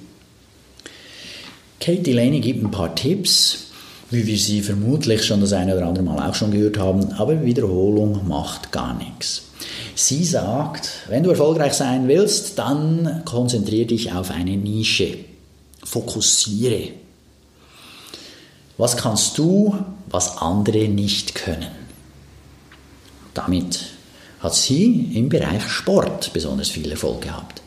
Kate 1.80 2.00
Delaney 2.00 2.40
gibt 2.40 2.64
ein 2.64 2.70
paar 2.70 2.94
Tipps, 2.94 3.66
wie 4.10 4.26
wir 4.26 4.38
sie 4.38 4.62
vermutlich 4.62 5.22
schon 5.26 5.42
das 5.42 5.52
eine 5.52 5.76
oder 5.76 5.86
andere 5.86 6.02
Mal 6.02 6.30
auch 6.30 6.34
schon 6.34 6.50
gehört 6.50 6.78
haben, 6.78 7.12
aber 7.12 7.44
Wiederholung 7.44 8.26
macht 8.26 8.72
gar 8.72 8.94
nichts. 8.96 9.42
Sie 9.94 10.24
sagt, 10.24 10.88
wenn 11.10 11.24
du 11.24 11.28
erfolgreich 11.28 11.74
sein 11.74 12.08
willst, 12.08 12.58
dann 12.58 13.20
konzentriere 13.26 13.88
dich 13.88 14.12
auf 14.14 14.30
eine 14.30 14.56
Nische. 14.56 15.18
Fokussiere. 15.84 16.92
Was 18.78 18.96
kannst 18.96 19.36
du, 19.36 19.76
was 20.06 20.38
andere 20.38 20.88
nicht 20.88 21.34
können? 21.34 21.87
Damit 23.38 23.78
hat 24.40 24.56
sie 24.56 25.12
im 25.14 25.28
Bereich 25.28 25.62
Sport 25.68 26.32
besonders 26.32 26.70
viel 26.70 26.90
Erfolg 26.90 27.20
gehabt. 27.20 27.62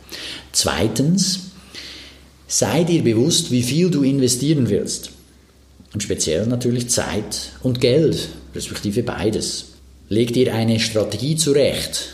Zweitens, 0.52 1.52
sei 2.46 2.84
dir 2.84 3.02
bewusst, 3.02 3.52
wie 3.52 3.64
viel 3.64 3.90
du 3.90 4.04
investieren 4.04 4.70
willst. 4.70 5.12
Und 5.94 6.04
speziell 6.04 6.46
natürlich 6.46 6.90
Zeit 6.90 7.54
und 7.64 7.80
Geld, 7.80 8.28
respektive 8.54 9.02
beides. 9.02 9.68
Leg 10.10 10.34
dir 10.34 10.54
eine 10.54 10.78
Strategie 10.82 11.38
zurecht. 11.38 12.10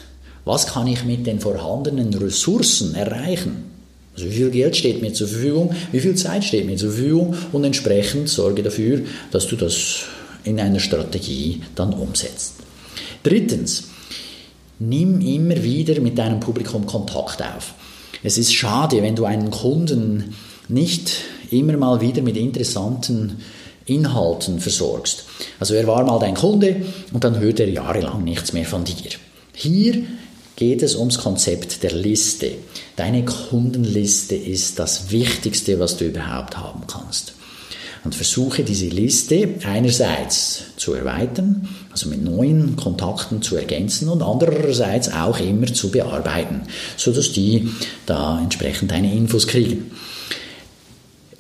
Was 0.46 0.67
kann 0.67 0.86
ich 0.86 1.04
mit 1.04 1.26
den 1.26 1.39
vorhandenen 1.39 2.13
Ressourcen 2.13 2.93
erreichen? 2.93 3.63
Also 4.13 4.30
wie 4.30 4.36
viel 4.36 4.52
Geld 4.52 4.78
steht 4.78 5.02
mir 5.02 5.13
zur 5.13 5.30
Verfügung, 5.30 5.74
wie 5.91 6.00
viel 6.00 6.13
Zeit 6.13 6.43
steht 6.43 6.67
mir 6.67 6.78
zur 6.78 6.91
Verfügung 6.91 7.36
und 7.52 7.63
entsprechend 7.63 8.30
sorge 8.30 8.62
dafür, 8.62 9.02
dass 9.32 9.48
du 9.48 9.56
das 9.56 10.02
in 10.43 10.60
einer 10.60 10.80
Strategie 10.80 11.63
dann 11.74 11.93
umsetzt. 11.93 12.67
Drittens, 13.28 13.90
nimm 14.80 15.20
immer 15.20 15.62
wieder 15.62 16.00
mit 16.00 16.18
deinem 16.18 16.40
Publikum 16.40 16.86
Kontakt 16.86 17.42
auf. 17.42 17.74
Es 18.24 18.38
ist 18.38 18.54
schade, 18.54 19.02
wenn 19.02 19.18
du 19.18 19.26
einen 19.26 19.52
Kunden 19.52 20.34
nicht 20.70 21.12
immer 21.52 21.76
mal 21.76 22.00
wieder 22.00 22.22
mit 22.22 22.38
interessanten 22.38 23.40
Inhalten 23.86 24.62
versorgst. 24.62 25.26
Also 25.60 25.74
er 25.74 25.86
war 25.88 26.06
mal 26.06 26.20
dein 26.20 26.36
Kunde 26.36 26.84
und 27.12 27.26
dann 27.26 27.38
hört 27.38 27.60
er 27.60 27.70
jahrelang 27.70 28.24
nichts 28.24 28.54
mehr 28.54 28.63
von 28.63 28.86
dir. 28.86 29.12
Hier 29.54 30.04
geht 30.56 30.82
es 30.82 30.96
ums 30.96 31.18
Konzept 31.18 31.84
der 31.84 31.92
Liste. 31.92 32.52
Deine 32.96 33.26
Kundenliste 33.26 34.36
ist 34.36 34.80
das 34.80 35.12
Wichtigste, 35.12 35.82
was 35.82 35.98
du 35.98 36.06
überhaupt 36.06 36.58
haben 36.58 36.88
kannst. 36.88 37.34
Und 38.06 38.16
versuche 38.16 38.63
diese 38.63 38.88
Liste 38.88 39.56
einerseits 39.66 40.63
zu 40.78 40.94
erweitern, 40.94 41.68
also 41.98 42.10
mit 42.10 42.24
neuen 42.24 42.76
Kontakten 42.76 43.42
zu 43.42 43.56
ergänzen 43.56 44.08
und 44.10 44.22
andererseits 44.22 45.12
auch 45.12 45.40
immer 45.40 45.66
zu 45.66 45.90
bearbeiten, 45.90 46.62
sodass 46.96 47.32
die 47.32 47.70
da 48.06 48.40
entsprechend 48.40 48.92
deine 48.92 49.12
Infos 49.12 49.48
kriegen. 49.48 49.90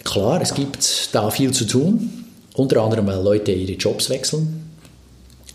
Klar, 0.03 0.41
es 0.41 0.55
gibt 0.55 1.09
da 1.11 1.29
viel 1.29 1.51
zu 1.51 1.65
tun, 1.65 2.25
unter 2.55 2.81
anderem 2.81 3.05
weil 3.05 3.21
Leute 3.21 3.51
ihre 3.51 3.73
Jobs 3.73 4.09
wechseln, 4.09 4.63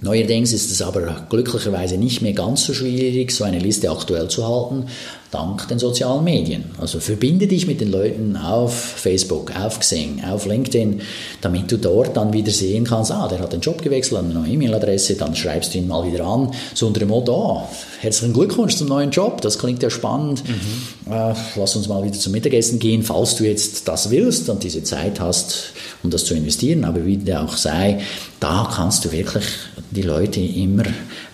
Neuerdings 0.04 0.52
ist 0.52 0.68
es 0.72 0.82
aber 0.82 1.28
glücklicherweise 1.30 1.96
nicht 1.96 2.22
mehr 2.22 2.32
ganz 2.32 2.64
so 2.64 2.74
schwierig, 2.74 3.30
so 3.30 3.44
eine 3.44 3.60
Liste 3.60 3.88
aktuell 3.88 4.26
zu 4.26 4.44
halten, 4.44 4.86
dank 5.32 5.66
den 5.68 5.78
sozialen 5.78 6.22
Medien. 6.24 6.66
Also 6.78 7.00
verbinde 7.00 7.46
dich 7.46 7.66
mit 7.66 7.80
den 7.80 7.90
Leuten 7.90 8.36
auf 8.36 8.74
Facebook, 8.74 9.50
auf 9.56 9.80
Xing, 9.80 10.22
auf 10.24 10.44
LinkedIn, 10.44 11.00
damit 11.40 11.72
du 11.72 11.78
dort 11.78 12.16
dann 12.16 12.34
wieder 12.34 12.52
sehen 12.52 12.84
kannst, 12.84 13.10
ah, 13.10 13.28
der 13.28 13.40
hat 13.40 13.52
den 13.52 13.60
Job 13.60 13.80
gewechselt, 13.80 14.20
eine 14.20 14.34
neue 14.34 14.52
E-Mail-Adresse, 14.52 15.14
dann 15.14 15.34
schreibst 15.34 15.72
du 15.72 15.78
ihn 15.78 15.88
mal 15.88 16.06
wieder 16.10 16.26
an, 16.26 16.50
so 16.74 16.86
unter 16.86 17.00
dem 17.00 17.08
Motto, 17.08 17.34
oh, 17.34 17.62
herzlichen 18.00 18.34
Glückwunsch 18.34 18.76
zum 18.76 18.88
neuen 18.88 19.10
Job, 19.10 19.40
das 19.40 19.58
klingt 19.58 19.82
ja 19.82 19.88
spannend, 19.88 20.42
mhm. 20.46 21.12
äh, 21.12 21.34
lass 21.56 21.76
uns 21.76 21.88
mal 21.88 22.04
wieder 22.04 22.18
zum 22.18 22.32
Mittagessen 22.32 22.78
gehen, 22.78 23.02
falls 23.02 23.36
du 23.36 23.44
jetzt 23.44 23.88
das 23.88 24.10
willst 24.10 24.50
und 24.50 24.62
diese 24.62 24.84
Zeit 24.84 25.18
hast, 25.18 25.72
um 26.02 26.10
das 26.10 26.26
zu 26.26 26.34
investieren, 26.34 26.84
aber 26.84 27.06
wie 27.06 27.16
der 27.16 27.42
auch 27.42 27.56
sei, 27.56 28.00
da 28.38 28.70
kannst 28.70 29.06
du 29.06 29.12
wirklich 29.12 29.44
die 29.92 30.02
Leute 30.02 30.40
immer 30.40 30.84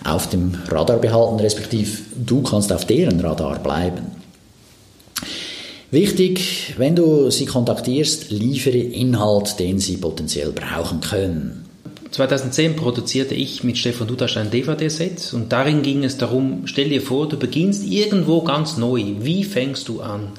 auf 0.05 0.29
dem 0.29 0.53
Radar 0.69 0.97
behalten, 0.97 1.39
respektive 1.39 2.08
du 2.25 2.41
kannst 2.41 2.71
auf 2.71 2.85
deren 2.85 3.19
Radar 3.19 3.59
bleiben. 3.59 4.19
Wichtig, 5.91 6.75
wenn 6.77 6.95
du 6.95 7.31
sie 7.31 7.45
kontaktierst, 7.45 8.29
liefere 8.29 8.77
Inhalt, 8.77 9.57
den 9.59 9.79
sie 9.79 9.97
potenziell 9.97 10.51
brauchen 10.51 11.01
können. 11.01 11.65
2010 12.11 12.75
produzierte 12.75 13.35
ich 13.35 13.63
mit 13.63 13.77
Stefan 13.77 14.07
Dudasch 14.07 14.37
ein 14.37 14.51
DVD-Set 14.51 15.33
und 15.33 15.51
darin 15.51 15.81
ging 15.81 16.03
es 16.03 16.17
darum, 16.17 16.63
stell 16.65 16.89
dir 16.89 17.01
vor, 17.01 17.29
du 17.29 17.37
beginnst 17.37 17.85
irgendwo 17.85 18.41
ganz 18.41 18.77
neu. 18.77 19.03
Wie 19.19 19.43
fängst 19.43 19.87
du 19.87 20.01
an? 20.01 20.29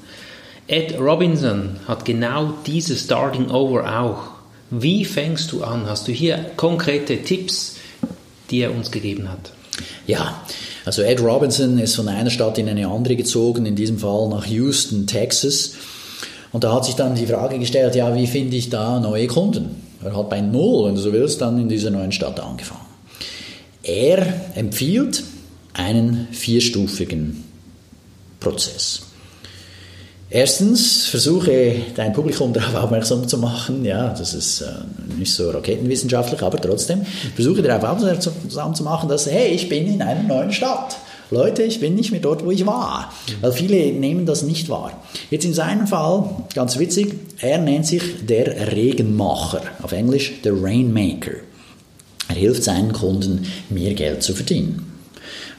Ed 0.66 0.98
Robinson 1.00 1.76
hat 1.88 2.04
genau 2.04 2.54
dieses 2.66 3.02
Starting 3.02 3.50
Over 3.50 4.00
auch. 4.00 4.22
Wie 4.70 5.04
fängst 5.04 5.50
du 5.50 5.64
an? 5.64 5.88
Hast 5.88 6.06
du 6.06 6.12
hier 6.12 6.52
konkrete 6.56 7.22
Tipps, 7.22 7.76
die 8.50 8.60
er 8.60 8.72
uns 8.72 8.90
gegeben 8.92 9.28
hat? 9.28 9.52
Ja, 10.06 10.42
also 10.84 11.02
Ed 11.02 11.20
Robinson 11.20 11.78
ist 11.78 11.96
von 11.96 12.08
einer 12.08 12.30
Stadt 12.30 12.58
in 12.58 12.68
eine 12.68 12.88
andere 12.88 13.16
gezogen, 13.16 13.66
in 13.66 13.76
diesem 13.76 13.98
Fall 13.98 14.28
nach 14.28 14.46
Houston, 14.46 15.06
Texas. 15.06 15.72
Und 16.52 16.64
da 16.64 16.74
hat 16.74 16.84
sich 16.84 16.94
dann 16.94 17.14
die 17.14 17.26
Frage 17.26 17.58
gestellt, 17.58 17.94
ja, 17.94 18.14
wie 18.14 18.26
finde 18.26 18.56
ich 18.56 18.70
da 18.70 18.98
neue 18.98 19.26
Kunden? 19.26 19.82
Er 20.02 20.16
hat 20.16 20.30
bei 20.30 20.40
Null, 20.40 20.86
wenn 20.86 20.94
du 20.94 21.00
so 21.00 21.12
willst, 21.12 21.40
dann 21.40 21.60
in 21.60 21.68
dieser 21.68 21.90
neuen 21.90 22.12
Stadt 22.12 22.40
angefangen. 22.40 22.86
Er 23.82 24.26
empfiehlt 24.54 25.22
einen 25.74 26.28
vierstufigen 26.32 27.44
Prozess. 28.40 29.02
Erstens, 30.32 31.06
versuche 31.06 31.74
dein 31.96 32.12
Publikum 32.12 32.52
darauf 32.54 32.84
aufmerksam 32.84 33.26
zu 33.26 33.36
machen. 33.36 33.84
Ja, 33.84 34.10
das 34.10 34.32
ist 34.32 34.60
äh, 34.60 34.66
nicht 35.18 35.32
so 35.34 35.50
raketenwissenschaftlich, 35.50 36.40
aber 36.42 36.60
trotzdem, 36.60 37.04
versuche 37.34 37.62
darauf 37.62 37.82
aufmerksam 37.82 38.74
zu 38.74 38.84
machen, 38.84 39.08
dass, 39.08 39.26
hey, 39.26 39.48
ich 39.48 39.68
bin 39.68 39.86
in 39.86 40.02
einer 40.02 40.22
neuen 40.22 40.52
Stadt. 40.52 40.96
Leute, 41.32 41.62
ich 41.62 41.78
bin 41.78 41.94
nicht 41.94 42.10
mehr 42.10 42.20
dort, 42.20 42.44
wo 42.44 42.50
ich 42.50 42.66
war. 42.66 43.12
Weil 43.40 43.52
viele 43.52 43.92
nehmen 43.92 44.26
das 44.26 44.42
nicht 44.42 44.68
wahr. 44.68 44.92
Jetzt 45.30 45.44
in 45.44 45.54
seinem 45.54 45.86
Fall, 45.86 46.28
ganz 46.54 46.78
witzig, 46.78 47.14
er 47.38 47.58
nennt 47.58 47.86
sich 47.86 48.26
der 48.26 48.72
Regenmacher. 48.72 49.62
Auf 49.82 49.92
Englisch 49.92 50.42
der 50.42 50.60
Rainmaker. 50.60 51.32
Er 52.28 52.34
hilft 52.34 52.64
seinen 52.64 52.92
Kunden, 52.92 53.46
mehr 53.68 53.94
Geld 53.94 54.22
zu 54.22 54.34
verdienen. 54.34 54.89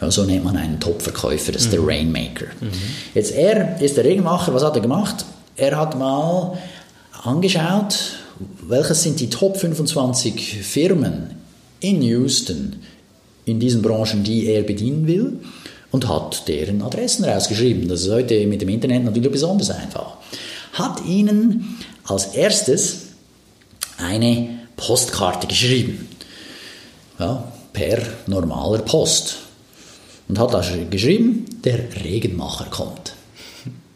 So 0.09 0.23
nennt 0.23 0.43
man 0.43 0.57
einen 0.57 0.79
Top-Verkäufer, 0.79 1.51
das 1.51 1.63
ist 1.63 1.67
mhm. 1.67 1.71
der 1.71 1.87
Rainmaker. 1.87 2.45
Mhm. 2.59 2.71
Jetzt 3.13 3.31
er 3.33 3.79
ist 3.79 3.97
der 3.97 4.03
Regenmacher, 4.03 4.53
was 4.53 4.63
hat 4.63 4.75
er 4.75 4.81
gemacht? 4.81 5.25
Er 5.55 5.77
hat 5.77 5.97
mal 5.97 6.57
angeschaut, 7.23 8.17
welches 8.67 9.03
sind 9.03 9.19
die 9.19 9.29
Top 9.29 9.57
25 9.57 10.63
Firmen 10.63 11.35
in 11.79 12.01
Houston, 12.01 12.77
in 13.45 13.59
diesen 13.59 13.81
Branchen, 13.81 14.23
die 14.23 14.47
er 14.47 14.63
bedienen 14.63 15.05
will, 15.05 15.39
und 15.91 16.07
hat 16.07 16.47
deren 16.47 16.81
Adressen 16.81 17.25
rausgeschrieben. 17.25 17.87
Das 17.87 18.01
ist 18.01 18.11
heute 18.11 18.47
mit 18.47 18.61
dem 18.61 18.69
Internet 18.69 19.03
natürlich 19.03 19.31
besonders 19.31 19.69
einfach. 19.69 20.17
Hat 20.73 21.05
ihnen 21.05 21.77
als 22.05 22.27
erstes 22.27 23.07
eine 23.97 24.49
Postkarte 24.77 25.47
geschrieben. 25.47 26.07
Ja, 27.19 27.51
per 27.73 28.01
normaler 28.25 28.79
Post 28.79 29.37
und 30.31 30.39
hat 30.39 30.53
da 30.53 30.63
geschrieben, 30.89 31.43
der 31.65 31.77
Regenmacher 32.05 32.67
kommt. 32.71 33.15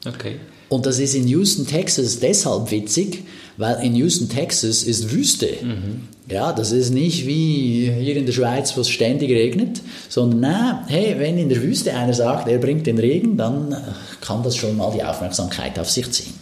Okay. 0.06 0.36
Und 0.68 0.86
das 0.86 1.00
ist 1.00 1.16
in 1.16 1.30
Houston, 1.30 1.66
Texas 1.66 2.20
deshalb 2.20 2.72
witzig, 2.72 3.24
weil 3.56 3.82
in 3.86 3.96
Houston, 3.96 4.28
Texas 4.28 4.84
ist 4.84 5.12
Wüste. 5.12 5.48
Mhm. 5.64 6.10
Ja, 6.30 6.52
das 6.52 6.74
ist 6.74 6.90
nicht 6.90 7.26
wie 7.26 7.90
hier 7.90 8.18
in 8.18 8.26
der 8.26 8.34
Schweiz, 8.34 8.76
wo 8.76 8.82
es 8.82 8.90
ständig 8.90 9.30
regnet, 9.32 9.80
sondern 10.10 10.40
na, 10.42 10.86
hey, 10.88 11.16
wenn 11.20 11.38
in 11.38 11.48
der 11.48 11.62
Wüste 11.62 11.94
einer 11.94 12.14
sagt, 12.14 12.50
er 12.50 12.58
bringt 12.58 12.86
den 12.86 13.00
Regen, 13.00 13.38
dann 13.38 13.74
kann 14.20 14.44
das 14.44 14.58
schon 14.58 14.76
mal 14.76 14.92
die 14.92 15.06
Aufmerksamkeit 15.06 15.80
auf 15.80 15.90
sich 15.90 16.12
ziehen. 16.12 16.34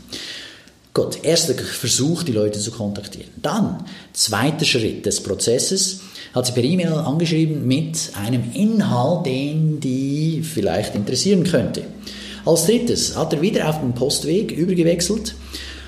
Gut, 0.95 1.23
erster 1.23 1.53
Versuch, 1.53 2.23
die 2.23 2.31
Leute 2.31 2.59
zu 2.59 2.71
kontaktieren. 2.71 3.29
Dann, 3.39 3.85
zweiter 4.13 4.65
Schritt 4.65 5.05
des 5.05 5.21
Prozesses, 5.21 5.99
hat 6.33 6.47
sie 6.47 6.53
per 6.53 6.63
E-Mail 6.63 6.93
angeschrieben 6.93 7.67
mit 7.67 8.11
einem 8.21 8.43
Inhalt, 8.53 9.25
den 9.25 9.79
die 9.79 10.41
vielleicht 10.43 10.95
interessieren 10.95 11.43
könnte. 11.43 11.83
Als 12.45 12.65
drittes 12.65 13.15
hat 13.15 13.33
er 13.33 13.41
wieder 13.41 13.69
auf 13.69 13.79
den 13.79 13.93
Postweg 13.93 14.51
übergewechselt 14.51 15.35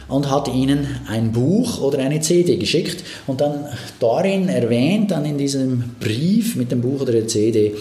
und 0.07 0.29
hat 0.29 0.47
ihnen 0.47 0.87
ein 1.07 1.31
Buch 1.31 1.81
oder 1.81 1.99
eine 1.99 2.21
CD 2.21 2.57
geschickt 2.57 3.03
und 3.27 3.41
dann 3.41 3.65
darin 3.99 4.47
erwähnt, 4.47 5.11
dann 5.11 5.25
in 5.25 5.37
diesem 5.37 5.95
Brief 5.99 6.55
mit 6.55 6.71
dem 6.71 6.81
Buch 6.81 7.01
oder 7.01 7.11
der 7.11 7.27
CD, 7.27 7.73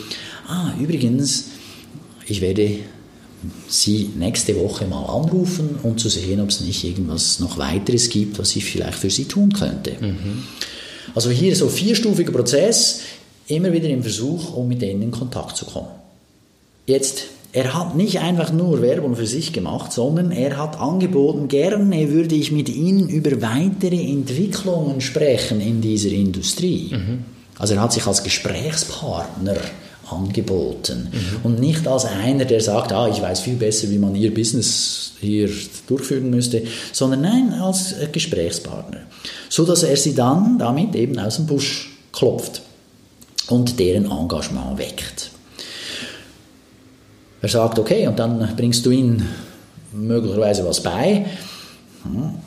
ah, 0.49 0.73
übrigens, 0.81 1.51
ich 2.27 2.41
werde 2.41 2.79
Sie 3.69 4.11
nächste 4.17 4.57
Woche 4.57 4.87
mal 4.87 5.05
anrufen, 5.05 5.77
um 5.83 5.99
zu 5.99 6.09
sehen, 6.09 6.41
ob 6.41 6.49
es 6.49 6.63
nicht 6.63 6.83
irgendwas 6.83 7.41
noch 7.41 7.59
weiteres 7.59 8.09
gibt, 8.09 8.39
was 8.39 8.57
ich 8.57 8.65
vielleicht 8.65 8.99
für 8.99 9.11
Sie 9.11 9.27
tun 9.27 9.53
könnte. 9.53 9.93
Mhm. 10.01 10.45
Also 11.15 11.31
hier 11.31 11.55
so 11.57 11.69
vierstufiger 11.69 12.33
Prozess, 12.33 13.01
immer 13.47 13.73
wieder 13.73 13.89
im 13.89 14.03
Versuch, 14.03 14.55
um 14.55 14.69
mit 14.69 14.83
denen 14.83 15.03
in 15.03 15.11
Kontakt 15.11 15.57
zu 15.57 15.67
kommen. 15.67 15.89
Jetzt, 16.87 17.25
er 17.53 17.75
hat 17.75 17.95
nicht 17.95 18.21
einfach 18.21 18.53
nur 18.53 18.83
Werbung 18.83 19.17
für 19.17 19.27
sich 19.27 19.53
gemacht, 19.53 19.93
sondern 19.93 20.33
er 20.33 20.57
hat 20.57 20.79
angeboten, 20.79 21.49
gerne 21.49 22.11
würde 22.11 22.35
ich 22.35 22.53
mit 22.53 22.69
Ihnen 22.69 23.09
über 23.09 23.41
weitere 23.43 24.01
Entwicklungen 24.11 25.01
sprechen 25.01 25.61
in 25.61 25.81
dieser 25.81 26.11
Industrie. 26.11 26.91
Mhm. 26.93 27.25
Also 27.59 27.75
er 27.75 27.83
hat 27.83 27.93
sich 27.93 28.07
als 28.07 28.23
Gesprächspartner 28.23 29.57
angeboten 30.15 31.09
mhm. 31.11 31.37
und 31.43 31.61
nicht 31.61 31.87
als 31.87 32.05
einer, 32.05 32.45
der 32.45 32.61
sagt, 32.61 32.93
ah, 32.93 33.09
ich 33.09 33.21
weiß 33.21 33.41
viel 33.41 33.57
besser, 33.57 33.91
wie 33.91 33.99
man 33.99 34.15
ihr 34.15 34.33
Business 34.33 35.13
hier 35.21 35.49
durchführen 35.87 36.31
müsste, 36.31 36.63
sondern 36.93 37.23
nein, 37.23 37.53
als 37.53 37.95
Gesprächspartner 38.13 39.01
so 39.55 39.65
dass 39.65 39.85
er 39.85 39.97
sie 39.97 40.15
dann 40.15 40.59
damit 40.59 40.97
eben 40.97 41.17
aus 41.19 41.37
dem 41.37 41.47
Busch 41.47 41.97
klopft 42.13 42.63
und 43.49 43.79
deren 43.79 44.11
Engagement 44.11 44.79
weckt. 44.79 45.31
Er 47.41 47.49
sagt, 47.49 47.79
okay, 47.79 48.09
und 48.09 48.19
dann 48.19 48.57
bringst 48.57 48.85
du 48.85 48.91
ihnen 48.91 49.29
möglicherweise 49.93 50.65
was 50.65 50.83
bei, 50.83 51.27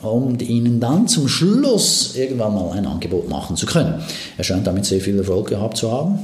um 0.02 0.38
ihnen 0.38 0.80
dann 0.80 1.08
zum 1.08 1.28
Schluss 1.28 2.14
irgendwann 2.14 2.54
mal 2.54 2.72
ein 2.72 2.86
Angebot 2.86 3.28
machen 3.28 3.56
zu 3.56 3.64
können. 3.64 4.02
Er 4.36 4.44
scheint 4.44 4.66
damit 4.66 4.84
sehr 4.84 5.00
viel 5.00 5.16
Erfolg 5.16 5.48
gehabt 5.48 5.78
zu 5.78 5.90
haben. 5.90 6.18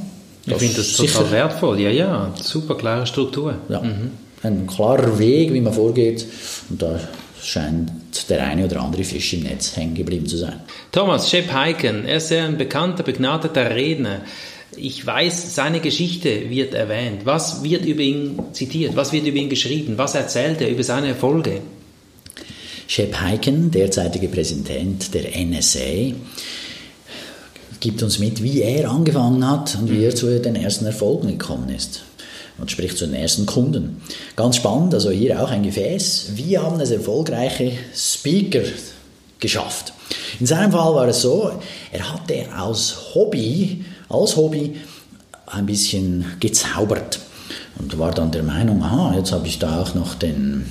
Das 0.46 0.60
ich 0.60 0.68
finde 0.68 0.82
das 0.82 0.96
total 0.96 1.30
wertvoll. 1.30 1.80
Ja, 1.80 1.90
ja, 1.90 2.34
super 2.40 2.76
klare 2.76 3.06
Struktur. 3.06 3.56
Ja, 3.68 3.80
mhm. 3.80 4.10
Ein 4.42 4.66
klarer 4.66 5.18
Weg, 5.18 5.52
wie 5.52 5.60
man 5.60 5.72
vorgeht. 5.72 6.26
Und 6.68 6.82
da 6.82 7.00
scheint 7.42 7.90
der 8.28 8.44
eine 8.44 8.64
oder 8.66 8.80
andere 8.80 9.04
Fisch 9.04 9.32
im 9.34 9.40
Netz 9.40 9.76
hängen 9.76 9.94
geblieben 9.94 10.26
zu 10.26 10.36
sein. 10.36 10.60
Thomas 10.92 11.30
Shep 11.30 11.52
Heiken, 11.52 12.04
er 12.04 12.18
ist 12.18 12.32
ein 12.32 12.58
bekannter, 12.58 13.02
begnadeter 13.02 13.74
Redner. 13.74 14.20
Ich 14.76 15.06
weiß, 15.06 15.54
seine 15.54 15.80
Geschichte 15.80 16.50
wird 16.50 16.74
erwähnt. 16.74 17.22
Was 17.24 17.62
wird 17.62 17.84
über 17.86 18.00
ihn 18.00 18.38
zitiert? 18.52 18.96
Was 18.96 19.12
wird 19.12 19.26
über 19.26 19.36
ihn 19.36 19.48
geschrieben? 19.48 19.98
Was 19.98 20.14
erzählt 20.14 20.60
er 20.60 20.70
über 20.70 20.82
seine 20.82 21.08
Erfolge? 21.08 21.60
Shep 22.86 23.20
Heiken, 23.20 23.70
derzeitiger 23.70 24.28
Präsident 24.28 25.14
der 25.14 25.24
NSA, 25.36 26.12
gibt 27.84 28.02
uns 28.02 28.18
mit, 28.18 28.42
wie 28.42 28.62
er 28.62 28.90
angefangen 28.90 29.46
hat 29.46 29.76
und 29.78 29.90
wie 29.90 30.02
er 30.02 30.14
zu 30.14 30.40
den 30.40 30.56
ersten 30.56 30.86
Erfolgen 30.86 31.28
gekommen 31.28 31.68
ist. 31.68 32.00
Und 32.56 32.70
spricht 32.70 32.96
zu 32.96 33.04
den 33.04 33.14
ersten 33.14 33.44
Kunden. 33.44 34.00
Ganz 34.36 34.56
spannend, 34.56 34.94
also 34.94 35.10
hier 35.10 35.42
auch 35.42 35.50
ein 35.50 35.64
Gefäß. 35.64 36.28
Wie 36.34 36.56
haben 36.56 36.80
es 36.80 36.90
erfolgreiche 36.90 37.72
Speaker 37.94 38.62
geschafft? 39.38 39.92
In 40.40 40.46
seinem 40.46 40.72
Fall 40.72 40.94
war 40.94 41.06
es 41.08 41.20
so, 41.20 41.50
er 41.92 42.10
hatte 42.10 42.46
aus 42.58 43.14
Hobby, 43.14 43.84
als 44.08 44.34
Hobby 44.34 44.76
ein 45.46 45.66
bisschen 45.66 46.24
gezaubert 46.40 47.18
und 47.78 47.98
war 47.98 48.12
dann 48.12 48.30
der 48.30 48.44
Meinung, 48.44 48.82
aha, 48.82 49.14
jetzt 49.14 49.32
habe 49.32 49.46
ich 49.46 49.58
da 49.58 49.82
auch 49.82 49.94
noch 49.94 50.14
den 50.14 50.64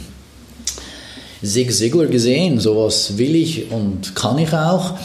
Zig 1.44 1.76
Ziglar 1.76 2.08
gesehen, 2.08 2.60
sowas 2.60 3.20
will 3.20 3.36
ich 3.36 3.70
und 3.70 4.16
kann 4.16 4.40
ich 4.40 4.52
auch. 4.52 4.96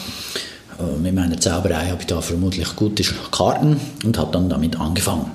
Äh, 0.79 0.97
mit 0.99 1.13
meiner 1.13 1.39
Zauberei 1.39 1.87
habe 1.87 2.01
ich 2.01 2.07
da 2.07 2.21
vermutlich 2.21 2.75
gute 2.75 3.03
Karten 3.31 3.79
und 4.03 4.17
habe 4.17 4.31
dann 4.31 4.49
damit 4.49 4.79
angefangen. 4.79 5.31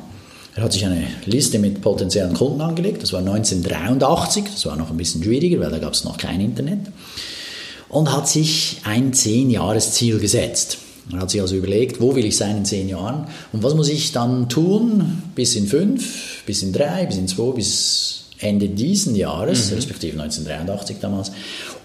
Er 0.57 0.63
hat 0.63 0.73
sich 0.73 0.85
eine 0.87 1.05
Liste 1.27 1.59
mit 1.59 1.83
potenziellen 1.83 2.35
Kunden 2.35 2.61
angelegt, 2.61 3.03
das 3.03 3.13
war 3.13 3.21
1983, 3.21 4.45
das 4.45 4.67
war 4.67 4.77
noch 4.77 4.91
ein 4.91 4.97
bisschen 4.97 5.23
schwieriger, 5.23 5.59
weil 5.61 5.71
da 5.71 5.79
gab 5.79 5.95
es 5.95 6.05
noch 6.05 6.17
kein 6.17 6.41
Internet, 6.41 6.79
und 7.89 8.13
hat 8.13 8.29
sich 8.29 8.81
ein 8.85 9.13
10-Jahres-Ziel 9.13 10.21
gesetzt. 10.21 10.79
Er 11.13 11.19
hat 11.19 11.31
sich 11.31 11.41
also 11.41 11.57
überlegt, 11.57 12.01
wo 12.01 12.15
will 12.15 12.25
ich 12.25 12.37
sein 12.37 12.59
in 12.59 12.65
10 12.65 12.89
Jahren? 12.89 13.27
Und 13.53 13.63
was 13.63 13.75
muss 13.75 13.89
ich 13.89 14.13
dann 14.13 14.49
tun? 14.49 15.23
Bis 15.35 15.55
in 15.55 15.67
5, 15.67 16.45
bis 16.47 16.63
in 16.63 16.73
3, 16.73 17.07
bis 17.07 17.17
in 17.19 17.29
2, 17.29 17.53
bis 17.53 18.25
Ende 18.39 18.69
diesen 18.69 19.15
Jahres, 19.15 19.71
mhm. 19.71 19.77
respektive 19.77 20.21
1983 20.21 20.97
damals, 21.01 21.33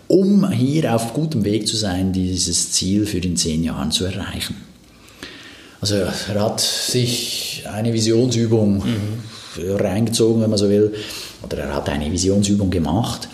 um 0.10 0.50
hier 0.52 0.96
auf 0.96 1.14
gutem 1.14 1.46
Weg 1.46 1.68
zu 1.68 1.78
sein, 1.78 2.12
dieses 2.12 2.72
Ziel 2.72 3.06
für 3.06 3.20
in 3.20 3.38
10 3.38 3.64
Jahren 3.64 3.92
zu 3.92 4.06
erreichen. 4.06 4.56
Also 5.82 5.96
er 5.96 6.42
hat 6.42 6.60
sich 6.60 7.64
eine 7.72 7.94
Visionsübung 7.94 8.78
mhm. 8.80 9.76
reingezogen, 9.76 10.42
wenn 10.42 10.50
man 10.50 10.58
so 10.58 10.68
will, 10.68 10.94
oder 11.44 11.60
er 11.60 11.76
hat 11.76 11.88
eine 11.90 12.12
Visionsübung 12.12 12.72
gemacht, 12.72 13.30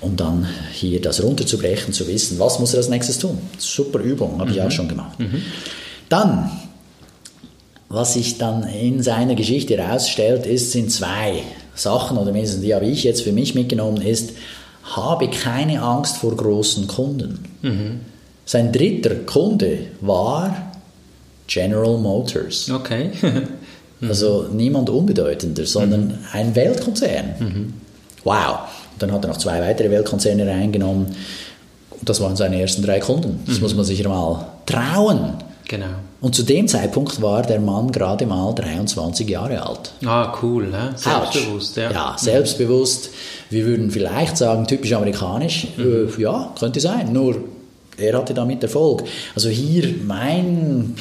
um 0.00 0.16
dann 0.16 0.48
hier 0.72 1.00
das 1.00 1.22
runterzubrechen, 1.22 1.92
zu 1.92 2.08
wissen, 2.08 2.38
was 2.38 2.58
muss 2.58 2.72
er 2.72 2.78
als 2.78 2.88
nächstes 2.88 3.18
tun. 3.18 3.38
Super 3.58 4.00
Übung, 4.00 4.40
habe 4.40 4.50
mhm. 4.50 4.56
ich 4.56 4.62
auch 4.62 4.70
schon 4.70 4.88
gemacht. 4.88 5.20
Mhm. 5.20 5.42
Dann, 6.08 6.50
was 7.90 8.14
sich 8.14 8.38
dann 8.38 8.64
in 8.64 9.02
seiner 9.02 9.34
Geschichte 9.34 9.76
herausstellt, 9.76 10.46
ist, 10.46 10.72
sind 10.72 10.90
zwei 10.90 11.42
Sachen, 11.74 12.16
oder 12.16 12.32
mindestens 12.32 12.62
die 12.62 12.74
habe 12.74 12.86
ich 12.86 13.04
jetzt 13.04 13.22
für 13.22 13.32
mich 13.32 13.54
mitgenommen, 13.54 14.00
ist, 14.00 14.30
habe 14.84 15.28
keine 15.28 15.82
Angst 15.82 16.18
vor 16.18 16.36
großen 16.36 16.86
Kunden. 16.86 17.44
Mhm. 17.62 18.00
Sein 18.44 18.72
dritter 18.72 19.14
Kunde 19.14 19.86
war 20.00 20.72
General 21.46 21.98
Motors. 21.98 22.70
Okay. 22.70 23.10
mhm. 23.20 23.48
Also 24.08 24.48
niemand 24.52 24.90
unbedeutender, 24.90 25.64
sondern 25.64 26.08
mhm. 26.08 26.18
ein 26.32 26.54
Weltkonzern. 26.54 27.72
Wow. 28.24 28.58
Und 28.92 29.02
dann 29.02 29.12
hat 29.12 29.24
er 29.24 29.28
noch 29.28 29.38
zwei 29.38 29.60
weitere 29.60 29.88
Weltkonzerne 29.90 30.46
reingenommen. 30.46 31.06
Das 32.02 32.20
waren 32.20 32.36
seine 32.36 32.60
ersten 32.60 32.82
drei 32.82 33.00
Kunden. 33.00 33.40
Das 33.46 33.60
muss 33.60 33.74
man 33.74 33.84
sich 33.84 34.04
mal 34.04 34.46
trauen. 34.66 35.34
Genau. 35.66 35.94
Und 36.20 36.34
zu 36.34 36.42
dem 36.42 36.68
Zeitpunkt 36.68 37.22
war 37.22 37.42
der 37.42 37.60
Mann 37.60 37.90
gerade 37.90 38.26
mal 38.26 38.52
23 38.54 39.28
Jahre 39.28 39.66
alt. 39.66 39.92
Ah, 40.04 40.36
cool, 40.42 40.68
ne? 40.68 40.92
selbstbewusst. 40.96 41.76
Ja. 41.76 41.90
ja, 41.90 42.16
selbstbewusst. 42.18 43.10
Wir 43.50 43.64
würden 43.64 43.90
vielleicht 43.90 44.36
sagen, 44.36 44.66
typisch 44.66 44.92
amerikanisch. 44.92 45.68
Mhm. 45.76 46.10
Äh, 46.16 46.22
ja, 46.22 46.52
könnte 46.58 46.80
sein. 46.80 47.12
Nur 47.12 47.36
er 47.96 48.18
hatte 48.18 48.34
damit 48.34 48.62
Erfolg. 48.62 49.04
Also 49.34 49.48
hier 49.48 49.94
mein 50.04 50.96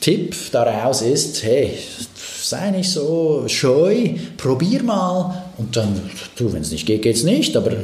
Tipp 0.00 0.34
daraus 0.50 1.02
ist, 1.02 1.42
hey, 1.44 1.78
sei 2.42 2.70
nicht 2.70 2.90
so 2.90 3.44
scheu, 3.46 4.10
probier 4.36 4.82
mal 4.82 5.44
und 5.58 5.76
dann, 5.76 6.00
du, 6.36 6.52
wenn 6.52 6.62
es 6.62 6.72
nicht 6.72 6.86
geht, 6.86 7.02
geht 7.02 7.16
es 7.16 7.22
nicht, 7.22 7.56
aber 7.56 7.70
äh, 7.70 7.76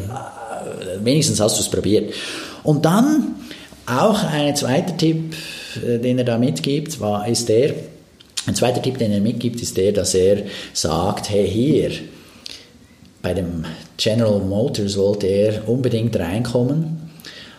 wenigstens 1.02 1.40
hast 1.40 1.56
du 1.58 1.62
es 1.62 1.68
probiert. 1.68 2.12
Und 2.64 2.84
dann 2.84 3.36
auch 3.86 4.22
ein 4.24 4.54
zweiter 4.56 4.96
Tipp, 4.96 5.34
den 5.78 6.18
er 6.18 6.24
da 6.24 6.38
mitgibt, 6.38 7.00
war, 7.00 7.26
ist 7.28 7.48
der, 7.48 7.74
ein 8.46 8.54
zweiter 8.54 8.82
Tipp, 8.82 8.98
den 8.98 9.12
er 9.12 9.20
mitgibt, 9.20 9.60
ist 9.60 9.76
der, 9.76 9.92
dass 9.92 10.14
er 10.14 10.38
sagt, 10.72 11.30
hey, 11.30 11.48
hier, 11.48 11.90
bei 13.20 13.34
dem 13.34 13.64
General 13.96 14.40
Motors 14.40 14.96
wollte 14.96 15.26
er 15.26 15.68
unbedingt 15.68 16.16
reinkommen, 16.18 17.10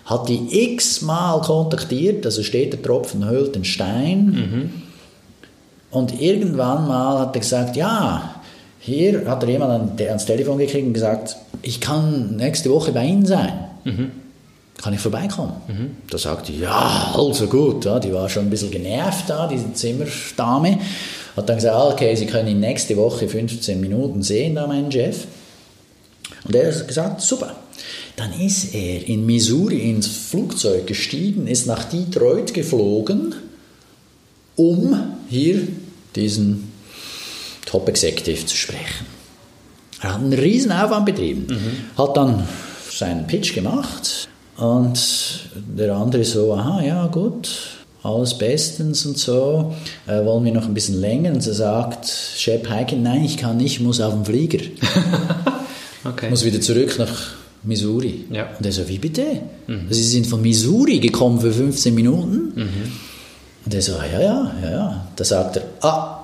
hat 0.05 0.29
die 0.29 0.73
x-mal 0.73 1.41
kontaktiert, 1.41 2.25
also 2.25 2.41
steht 2.41 2.73
der 2.73 2.81
Tropfen 2.81 3.29
hüllt 3.29 3.55
den 3.55 3.65
Stein, 3.65 4.25
mhm. 4.25 4.71
und 5.91 6.19
irgendwann 6.19 6.87
mal 6.87 7.19
hat 7.19 7.35
er 7.35 7.41
gesagt, 7.41 7.75
ja, 7.75 8.41
hier 8.79 9.27
hat 9.27 9.43
er 9.43 9.49
jemand 9.49 10.01
ans 10.01 10.25
Telefon 10.25 10.57
gekriegt 10.57 10.87
und 10.87 10.93
gesagt, 10.93 11.35
ich 11.61 11.81
kann 11.81 12.37
nächste 12.37 12.71
Woche 12.71 12.91
bei 12.93 13.05
Ihnen 13.05 13.25
sein. 13.25 13.53
Mhm 13.83 14.11
kann 14.81 14.93
ich 14.93 14.99
vorbeikommen? 15.01 15.53
Mhm. 15.67 15.97
Da 16.09 16.17
sagte 16.17 16.53
ich, 16.53 16.59
ja, 16.59 17.13
also 17.13 17.47
gut. 17.47 17.83
Ja, 17.85 17.99
die 17.99 18.13
war 18.13 18.29
schon 18.29 18.43
ein 18.43 18.49
bisschen 18.49 18.71
genervt 18.71 19.29
da, 19.29 19.47
diese 19.47 19.73
Zimmerdame. 19.73 20.79
Hat 21.35 21.49
dann 21.49 21.57
gesagt, 21.57 21.75
ah, 21.75 21.89
okay, 21.89 22.15
Sie 22.15 22.25
können 22.25 22.47
ihn 22.47 22.59
nächste 22.61 22.95
Woche 22.95 23.27
15 23.27 23.79
Minuten 23.79 24.23
sehen, 24.23 24.55
da 24.55 24.67
meinen 24.67 24.91
Chef. 24.91 25.25
Und 26.45 26.55
er 26.55 26.73
hat 26.73 26.87
gesagt, 26.87 27.21
super. 27.21 27.55
Dann 28.15 28.33
ist 28.39 28.73
er 28.73 29.07
in 29.07 29.25
Missouri 29.25 29.89
ins 29.89 30.07
Flugzeug 30.07 30.87
gestiegen, 30.87 31.47
ist 31.47 31.67
nach 31.67 31.85
Detroit 31.85 32.53
geflogen, 32.53 33.35
um 34.55 35.13
hier 35.29 35.67
diesen 36.15 36.71
Top 37.65 37.87
Executive 37.87 38.45
zu 38.45 38.55
sprechen. 38.55 39.05
Er 40.01 40.13
hat 40.13 40.21
einen 40.21 40.33
riesen 40.33 40.71
Aufwand 40.71 41.05
betrieben, 41.05 41.47
mhm. 41.49 41.97
hat 42.01 42.15
dann 42.15 42.47
seinen 42.89 43.27
Pitch 43.27 43.53
gemacht, 43.53 44.28
und 44.59 44.99
der 45.55 45.95
andere 45.95 46.23
so, 46.23 46.53
aha, 46.53 46.81
ja, 46.81 47.07
gut, 47.07 47.49
alles 48.03 48.37
bestens 48.37 49.05
und 49.05 49.17
so, 49.17 49.73
äh, 50.07 50.23
wollen 50.25 50.45
wir 50.45 50.51
noch 50.51 50.65
ein 50.65 50.73
bisschen 50.73 50.99
länger? 50.99 51.31
Und 51.31 51.41
so 51.41 51.53
sagt 51.53 52.07
Shep 52.07 52.69
Heiken, 52.69 53.03
nein, 53.03 53.23
ich 53.23 53.37
kann 53.37 53.57
nicht, 53.57 53.77
ich 53.77 53.79
muss 53.81 54.01
auf 54.01 54.13
den 54.13 54.25
Flieger. 54.25 54.59
okay. 56.05 56.29
Muss 56.29 56.43
wieder 56.43 56.61
zurück 56.61 56.95
nach 56.97 57.11
Missouri. 57.63 58.25
Ja. 58.31 58.49
Und 58.57 58.65
er 58.65 58.71
so, 58.71 58.87
wie 58.87 58.97
bitte? 58.97 59.41
Mhm. 59.67 59.87
Sie 59.89 60.03
sind 60.03 60.27
von 60.27 60.41
Missouri 60.41 60.99
gekommen 60.99 61.39
für 61.39 61.51
15 61.51 61.93
Minuten? 61.93 62.53
Mhm. 62.55 62.91
Und 63.65 63.73
er 63.73 63.81
so, 63.81 63.93
ja, 63.93 64.21
ja, 64.21 64.51
ja, 64.61 64.71
ja. 64.71 65.07
Da 65.15 65.23
sagt 65.23 65.57
er, 65.57 65.63
ah, 65.81 66.18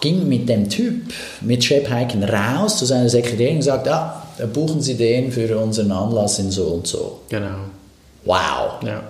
ging 0.00 0.28
mit 0.28 0.48
dem 0.48 0.68
Typ, 0.68 1.12
mit 1.40 1.64
Shep 1.64 1.88
Heiken 1.90 2.24
raus 2.24 2.78
zu 2.78 2.84
seiner 2.84 3.08
Sekretärin 3.08 3.56
und 3.56 3.62
sagt, 3.62 3.88
ah, 3.88 4.22
buchen 4.52 4.80
Sie 4.80 4.96
den 4.96 5.30
für 5.30 5.58
unseren 5.58 5.92
Anlass 5.92 6.38
in 6.38 6.50
so 6.50 6.64
und 6.64 6.86
so. 6.86 7.20
Genau. 7.28 7.56
Wow. 8.24 8.82
Ja. 8.84 9.02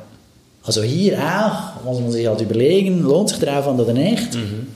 Also 0.65 0.83
hier 0.83 1.19
auch 1.19 1.85
muss 1.85 2.01
man 2.01 2.11
sich 2.11 2.27
halt 2.27 2.41
überlegen, 2.41 3.03
lohnt 3.03 3.29
sich 3.29 3.39
der 3.39 3.59
Aufwand 3.59 3.81
oder 3.81 3.93
nicht. 3.93 4.35
Mhm. 4.35 4.67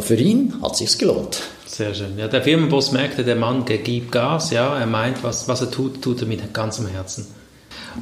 Für 0.00 0.16
ihn 0.16 0.54
hat 0.62 0.72
es 0.72 0.78
sich 0.78 0.98
gelohnt. 0.98 1.40
Sehr 1.66 1.94
schön. 1.94 2.18
Ja, 2.18 2.28
der 2.28 2.42
Firmenboss 2.42 2.92
merkte, 2.92 3.24
der 3.24 3.36
Mann 3.36 3.64
gibt 3.64 4.12
Gas, 4.12 4.50
ja, 4.50 4.78
er 4.78 4.86
meint, 4.86 5.22
was, 5.22 5.48
was 5.48 5.60
er 5.60 5.70
tut, 5.70 6.02
tut 6.02 6.20
er 6.20 6.26
mit 6.26 6.54
ganzem 6.54 6.86
Herzen. 6.86 7.26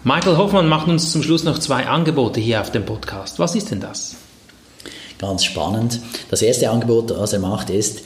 Michael 0.04 0.36
Hoffmann 0.36 0.68
macht 0.68 0.88
uns 0.88 1.12
zum 1.12 1.22
Schluss 1.22 1.44
noch 1.44 1.58
zwei 1.58 1.86
Angebote 1.86 2.40
hier 2.40 2.60
auf 2.60 2.70
dem 2.70 2.84
Podcast. 2.84 3.38
Was 3.38 3.54
ist 3.54 3.70
denn 3.70 3.80
das? 3.80 4.16
Ganz 5.22 5.44
spannend. 5.44 6.00
Das 6.30 6.42
erste 6.42 6.68
Angebot, 6.68 7.16
was 7.16 7.32
er 7.32 7.38
macht, 7.38 7.70
ist, 7.70 8.00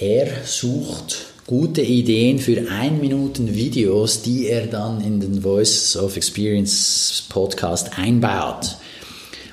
er 0.00 0.26
sucht 0.44 1.26
gute 1.46 1.80
Ideen 1.80 2.40
für 2.40 2.68
ein 2.72 3.00
Minuten 3.00 3.54
Videos, 3.54 4.22
die 4.22 4.48
er 4.48 4.66
dann 4.66 5.00
in 5.00 5.20
den 5.20 5.42
Voice 5.42 5.96
of 5.96 6.16
Experience 6.16 7.22
Podcast 7.28 7.96
einbaut. 7.96 8.78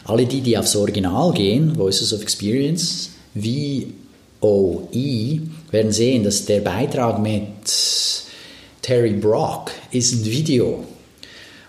Alle 0.05 0.25
die, 0.25 0.41
die 0.41 0.57
aufs 0.57 0.75
Original 0.75 1.31
gehen, 1.33 1.75
Voices 1.75 2.13
of 2.13 2.23
Experience, 2.23 3.11
VOE, 3.35 3.91
werden 5.69 5.91
sehen, 5.91 6.23
dass 6.23 6.45
der 6.45 6.61
Beitrag 6.61 7.21
mit 7.21 7.43
Terry 8.81 9.13
Brock 9.13 9.69
ist 9.91 10.13
ein 10.13 10.25
Video. 10.25 10.83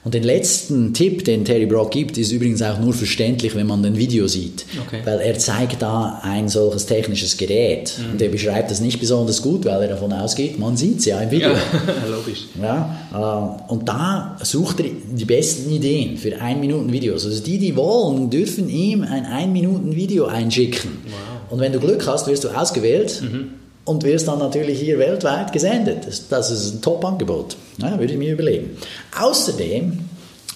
Und 0.05 0.13
den 0.13 0.23
letzten 0.23 0.93
Tipp, 0.93 1.25
den 1.25 1.47
Terry 1.47 1.65
Brock 1.65 1.91
gibt, 1.91 2.19
ist 2.19 2.31
übrigens 2.31 2.61
auch 2.61 2.79
nur 2.79 2.93
verständlich, 2.93 3.55
wenn 3.55 3.67
man 3.67 3.83
den 3.83 3.97
Video 3.97 4.29
sieht. 4.29 4.67
Okay. 4.87 5.01
Weil 5.03 5.21
er 5.21 5.39
zeigt 5.39 5.81
da 5.81 6.21
ein 6.23 6.51
solches 6.51 6.85
technisches 6.85 7.39
Gerät. 7.39 7.95
Mhm. 7.99 8.13
Und 8.13 8.23
er 8.23 8.29
beschreibt 8.29 8.71
das 8.71 8.81
nicht 8.81 9.01
besonders 9.01 9.41
gut, 9.41 9.65
weil 9.65 9.81
er 9.81 9.89
davon 9.89 10.13
ausgeht, 10.13 10.59
man 10.59 10.77
sieht 10.77 10.99
es 10.99 11.07
ja 11.07 11.21
im 11.21 11.31
Video. 11.31 11.53
Ja, 11.53 11.57
logisch. 12.11 12.45
Ja, 12.61 13.57
äh, 13.69 13.73
und 13.73 13.89
da 13.89 14.37
sucht 14.43 14.81
er 14.81 14.87
die 15.11 15.25
besten 15.25 15.71
Ideen 15.71 16.19
für 16.19 16.39
ein 16.39 16.61
Minuten 16.61 16.93
Videos. 16.93 17.25
Also 17.25 17.43
die, 17.43 17.59
die 17.59 17.75
wollen, 17.75 18.29
dürfen 18.29 18.69
ihm 18.69 19.03
ein 19.03 19.25
ein 19.25 19.55
Minuten 19.55 19.97
Video 19.97 20.27
einschicken. 20.27 20.91
Wow. 21.05 21.53
Und 21.53 21.61
wenn 21.61 21.73
du 21.73 21.81
Glück 21.81 22.07
hast, 22.07 22.27
wirst 22.27 22.45
du 22.45 22.49
ausgewählt. 22.49 23.23
Mhm 23.23 23.64
und 23.85 24.05
wirst 24.05 24.29
dann 24.29 24.39
natürlich 24.39 24.81
hier 24.81 24.99
weltweit 24.99 25.53
gesendet. 25.53 26.07
Das, 26.07 26.29
das 26.29 26.51
ist 26.51 26.75
ein 26.75 26.83
Top-Angebot. 26.83 27.57
Ja, 27.79 27.99
würde 27.99 28.13
ich 28.13 28.19
mir 28.19 28.33
überlegen. 28.33 28.77
Außerdem 29.19 29.99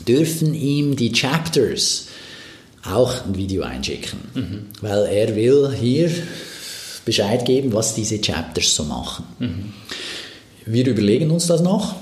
dürfen 0.07 0.55
ihm 0.55 0.97
die 0.97 1.13
Chapters 1.13 2.07
auch 2.85 3.27
ein 3.27 3.37
Video 3.37 3.63
einschicken, 3.63 4.19
mhm. 4.35 4.67
weil 4.81 5.05
er 5.07 5.37
will 5.37 5.71
hier 5.79 6.11
Bescheid 7.05 7.45
geben, 7.45 7.73
was 7.73 7.95
diese 7.95 8.21
Chapters 8.21 8.75
so 8.75 8.85
machen. 8.85 9.25
Mhm. 9.39 9.73
Wir 10.65 10.87
überlegen 10.87 11.31
uns 11.31 11.47
das 11.47 11.63
noch, 11.63 11.97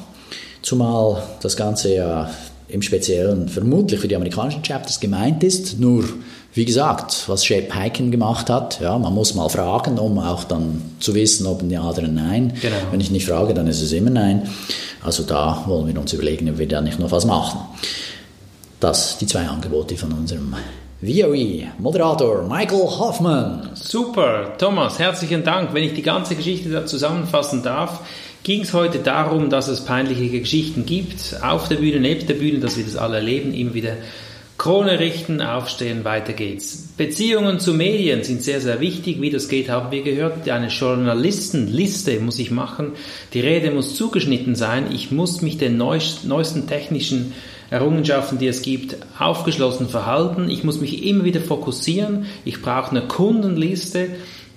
zumal 0.63 1.23
das 1.41 1.57
Ganze 1.57 1.95
ja 1.95 2.31
im 2.69 2.83
Speziellen 2.83 3.49
vermutlich 3.49 4.01
für 4.01 4.09
die 4.09 4.17
amerikanischen 4.17 4.63
Chapters 4.63 4.99
gemeint 4.99 5.45
ist, 5.45 5.79
nur 5.79 6.05
wie 6.57 6.65
gesagt, 6.65 7.25
was 7.27 7.45
Shep 7.45 7.75
Hyken 7.75 8.11
gemacht 8.11 8.49
hat, 8.49 8.81
ja, 8.81 8.99
man 8.99 9.13
muss 9.13 9.35
mal 9.35 9.51
fragen, 9.51 9.99
um 9.99 10.19
auch 10.19 10.45
dann 10.45 10.81
zu 11.01 11.15
wissen, 11.15 11.47
ob 11.47 11.63
Ja 11.71 11.87
oder 11.87 12.05
ein 12.05 12.15
Nein. 12.15 12.55
Genau. 12.63 12.77
Wenn 12.91 13.01
ich 13.01 13.11
nicht 13.11 13.27
frage, 13.27 13.53
dann 13.53 13.67
ist 13.67 13.83
es 13.83 13.93
immer 13.93 14.09
Nein. 14.09 14.49
Also 15.03 15.25
da 15.25 15.65
wollen 15.67 15.87
wir 15.87 16.01
uns 16.01 16.15
überlegen, 16.15 16.49
ob 16.49 16.57
wir 16.57 16.67
da 16.67 16.81
nicht 16.81 16.99
noch 16.99 17.11
was 17.11 17.27
machen. 17.27 17.61
Das 18.81 19.19
die 19.19 19.27
zwei 19.27 19.47
Angebote 19.47 19.99
von 19.99 20.13
unserem 20.13 20.55
VOE-Moderator 21.03 22.49
Michael 22.49 22.87
Hoffman. 22.87 23.69
Super, 23.75 24.57
Thomas, 24.57 24.99
herzlichen 24.99 25.45
Dank. 25.45 25.75
Wenn 25.75 25.85
ich 25.85 25.93
die 25.93 26.01
ganze 26.01 26.37
Geschichte 26.37 26.71
da 26.71 26.87
zusammenfassen 26.87 27.63
darf, 27.63 28.01
ging 28.45 28.63
es 28.63 28.73
heute 28.73 29.01
darum, 29.01 29.51
dass 29.51 29.69
es 29.69 29.83
peinliche 29.83 30.41
Geschichten 30.41 30.87
gibt, 30.87 31.37
auf 31.43 31.69
der 31.69 31.77
Bühne, 31.77 32.01
neben 32.01 32.27
der 32.27 32.35
Bühne, 32.35 32.61
dass 32.61 32.79
wir 32.79 32.85
das 32.85 32.97
alle 32.97 33.17
erleben, 33.17 33.53
immer 33.53 33.75
wieder 33.75 33.93
Krone 34.59 34.99
richten, 34.99 35.43
aufstehen, 35.43 36.05
weiter 36.05 36.33
geht's. 36.33 36.89
Beziehungen 36.97 37.61
zu 37.61 37.75
Medien 37.75 38.25
sind 38.25 38.43
sehr, 38.43 38.61
sehr 38.61 38.81
wichtig. 38.81 39.21
Wie 39.21 39.29
das 39.29 39.49
geht, 39.49 39.69
haben 39.69 39.91
wir 39.91 40.03
gehört. 40.03 40.49
Eine 40.49 40.69
Journalistenliste 40.69 42.19
muss 42.21 42.39
ich 42.39 42.51
machen. 42.51 42.93
Die 43.35 43.41
Rede 43.41 43.71
muss 43.71 43.97
zugeschnitten 43.97 44.55
sein. 44.55 44.87
Ich 44.93 45.11
muss 45.11 45.43
mich 45.43 45.59
den 45.59 45.77
neuesten 45.77 46.67
technischen 46.67 47.35
Errungenschaften, 47.69 48.39
die 48.39 48.47
es 48.47 48.63
gibt, 48.63 48.97
aufgeschlossen 49.19 49.89
verhalten. 49.89 50.49
Ich 50.49 50.65
muss 50.65 50.81
mich 50.81 51.05
immer 51.05 51.25
wieder 51.25 51.41
fokussieren. 51.41 52.25
Ich 52.45 52.63
brauche 52.63 52.93
eine 52.93 53.03
Kundenliste. 53.03 54.09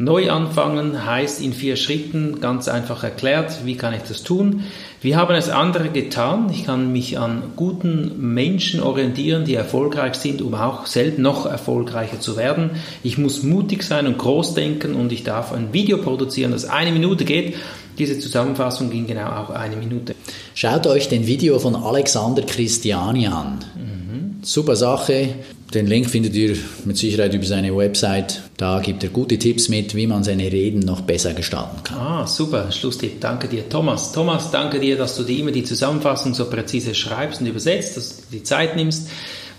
Neu 0.02 0.32
anfangen 0.32 1.06
heißt 1.06 1.42
in 1.42 1.52
vier 1.52 1.76
Schritten 1.76 2.40
ganz 2.40 2.70
einfach 2.70 3.04
erklärt, 3.04 3.66
wie 3.66 3.76
kann 3.76 3.94
ich 3.94 4.04
das 4.04 4.24
tun. 4.24 4.64
Wir 5.02 5.18
haben 5.18 5.36
es 5.36 5.50
andere 5.50 5.90
getan. 5.90 6.50
Ich 6.54 6.66
kann 6.66 6.94
mich 6.94 7.20
an 7.20 7.44
guten 7.58 8.34
Menschen 8.34 8.80
orientieren, 8.80 9.44
die 9.44 9.56
erfolgreich 9.56 10.16
sind, 10.16 10.42
um 10.42 10.54
auch 10.54 10.86
selbst 10.86 11.20
noch 11.20 11.46
erfolgreicher 11.46 12.22
zu 12.22 12.38
werden. 12.38 12.72
Ich 13.04 13.18
muss 13.18 13.44
mutig 13.44 13.84
sein 13.84 14.08
und 14.08 14.18
groß 14.18 14.54
denken 14.54 14.96
und 14.96 15.12
ich 15.12 15.26
darf 15.26 15.52
ein 15.52 15.74
Video 15.74 15.98
produzieren, 15.98 16.54
das 16.54 16.64
eine 16.64 16.94
Minute 16.94 17.26
geht. 17.26 17.56
Diese 17.98 18.18
Zusammenfassung 18.20 18.90
ging 18.90 19.06
genau 19.06 19.28
auch 19.28 19.50
eine 19.50 19.76
Minute. 19.76 20.16
Schaut 20.56 20.88
euch 20.88 21.10
den 21.10 21.28
Video 21.28 21.60
von 21.60 21.76
Alexander 21.76 22.44
Christiani 22.44 23.28
an. 23.28 23.66
Mhm. 23.76 24.44
Super 24.44 24.78
Sache. 24.78 25.36
Den 25.74 25.86
Link 25.86 26.10
findet 26.10 26.36
ihr 26.36 26.58
mit 26.86 26.98
Sicherheit 26.98 27.32
über 27.36 27.46
seine 27.46 27.76
Website. 27.78 28.42
Da 28.58 28.80
gibt 28.80 29.04
er 29.04 29.10
gute 29.10 29.38
Tipps 29.38 29.70
mit, 29.70 29.94
wie 29.94 30.08
man 30.08 30.24
seine 30.24 30.52
Reden 30.52 30.80
noch 30.80 31.02
besser 31.02 31.34
gestalten 31.36 31.84
kann. 31.84 31.98
Ah, 32.00 32.26
super. 32.26 32.72
Schlusstipp. 32.72 33.22
Danke 33.22 33.48
dir, 33.48 33.70
Thomas. 33.70 34.12
Thomas, 34.12 34.50
danke 34.50 34.80
dir, 34.80 34.98
dass 34.98 35.16
du 35.16 35.24
dir 35.24 35.38
immer 35.38 35.52
die 35.52 35.64
Zusammenfassung 35.64 36.34
so 36.34 36.50
präzise 36.50 36.96
schreibst 36.96 37.42
und 37.42 37.48
übersetzt, 37.48 37.98
dass 37.98 38.18
du 38.18 38.24
die 38.32 38.42
Zeit 38.42 38.76
nimmst. 38.76 39.10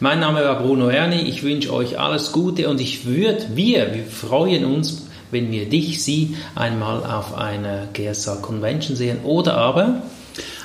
Mein 0.00 0.18
Name 0.18 0.42
war 0.42 0.60
Bruno 0.60 0.88
Erni. 0.88 1.28
Ich 1.28 1.44
wünsche 1.44 1.72
euch 1.72 2.00
alles 2.00 2.32
Gute 2.32 2.68
und 2.68 2.80
ich 2.80 3.06
würde, 3.06 3.46
wir, 3.54 3.94
wir 3.94 4.04
freuen 4.04 4.64
uns, 4.64 5.06
wenn 5.30 5.52
wir 5.52 5.68
dich, 5.68 6.02
sie 6.02 6.34
einmal 6.56 7.04
auf 7.04 7.36
einer 7.36 7.86
GSA 7.92 8.36
Convention 8.36 8.96
sehen 8.96 9.18
oder 9.22 9.56
aber 9.58 10.02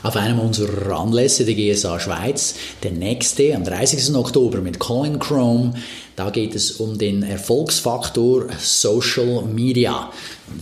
auf 0.04 0.16
einem 0.16 0.40
unserer 0.40 1.00
Anlässe 1.00 1.46
der 1.46 1.56
GSA 1.56 2.00
Schweiz, 2.00 2.56
der 2.84 2.92
nächste 2.92 3.56
am 3.56 3.64
30. 3.64 4.16
Oktober 4.16 4.60
mit 4.60 4.80
Colin 4.80 5.20
Chrome. 5.20 5.74
Da 6.16 6.30
geht 6.30 6.56
es 6.56 6.74
um 6.74 6.98
den 6.98 7.24
Erfolgsfaktor 7.24 8.48
Social 8.60 9.44
Media. 9.44 10.12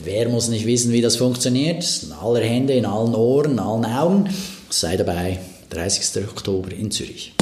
Wer 0.04 0.30
muss 0.30 0.48
nicht 0.48 0.66
wissen, 0.66 0.92
wie 0.92 1.02
das 1.02 1.18
funktioniert? 1.18 1.86
In 2.04 2.12
aller 2.12 2.42
Hände, 2.42 2.74
in 2.74 2.86
allen 2.86 3.13
Ohren, 3.16 3.52
in 3.52 3.60
allen 3.60 3.86
Augen. 3.86 4.30
Sei 4.70 4.98
dabei, 4.98 5.39
30. 5.70 6.24
Oktober 6.28 6.72
in 6.72 6.89
Zürich. 6.89 7.34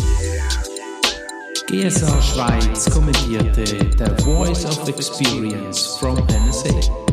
GSA 1.68 2.22
Schweiz 2.22 2.90
kommentierte 2.90 3.64
The 3.66 4.24
Voice 4.24 4.66
of 4.66 4.90
Experience 4.90 5.96
from 6.00 6.18
NSA. 6.28 7.11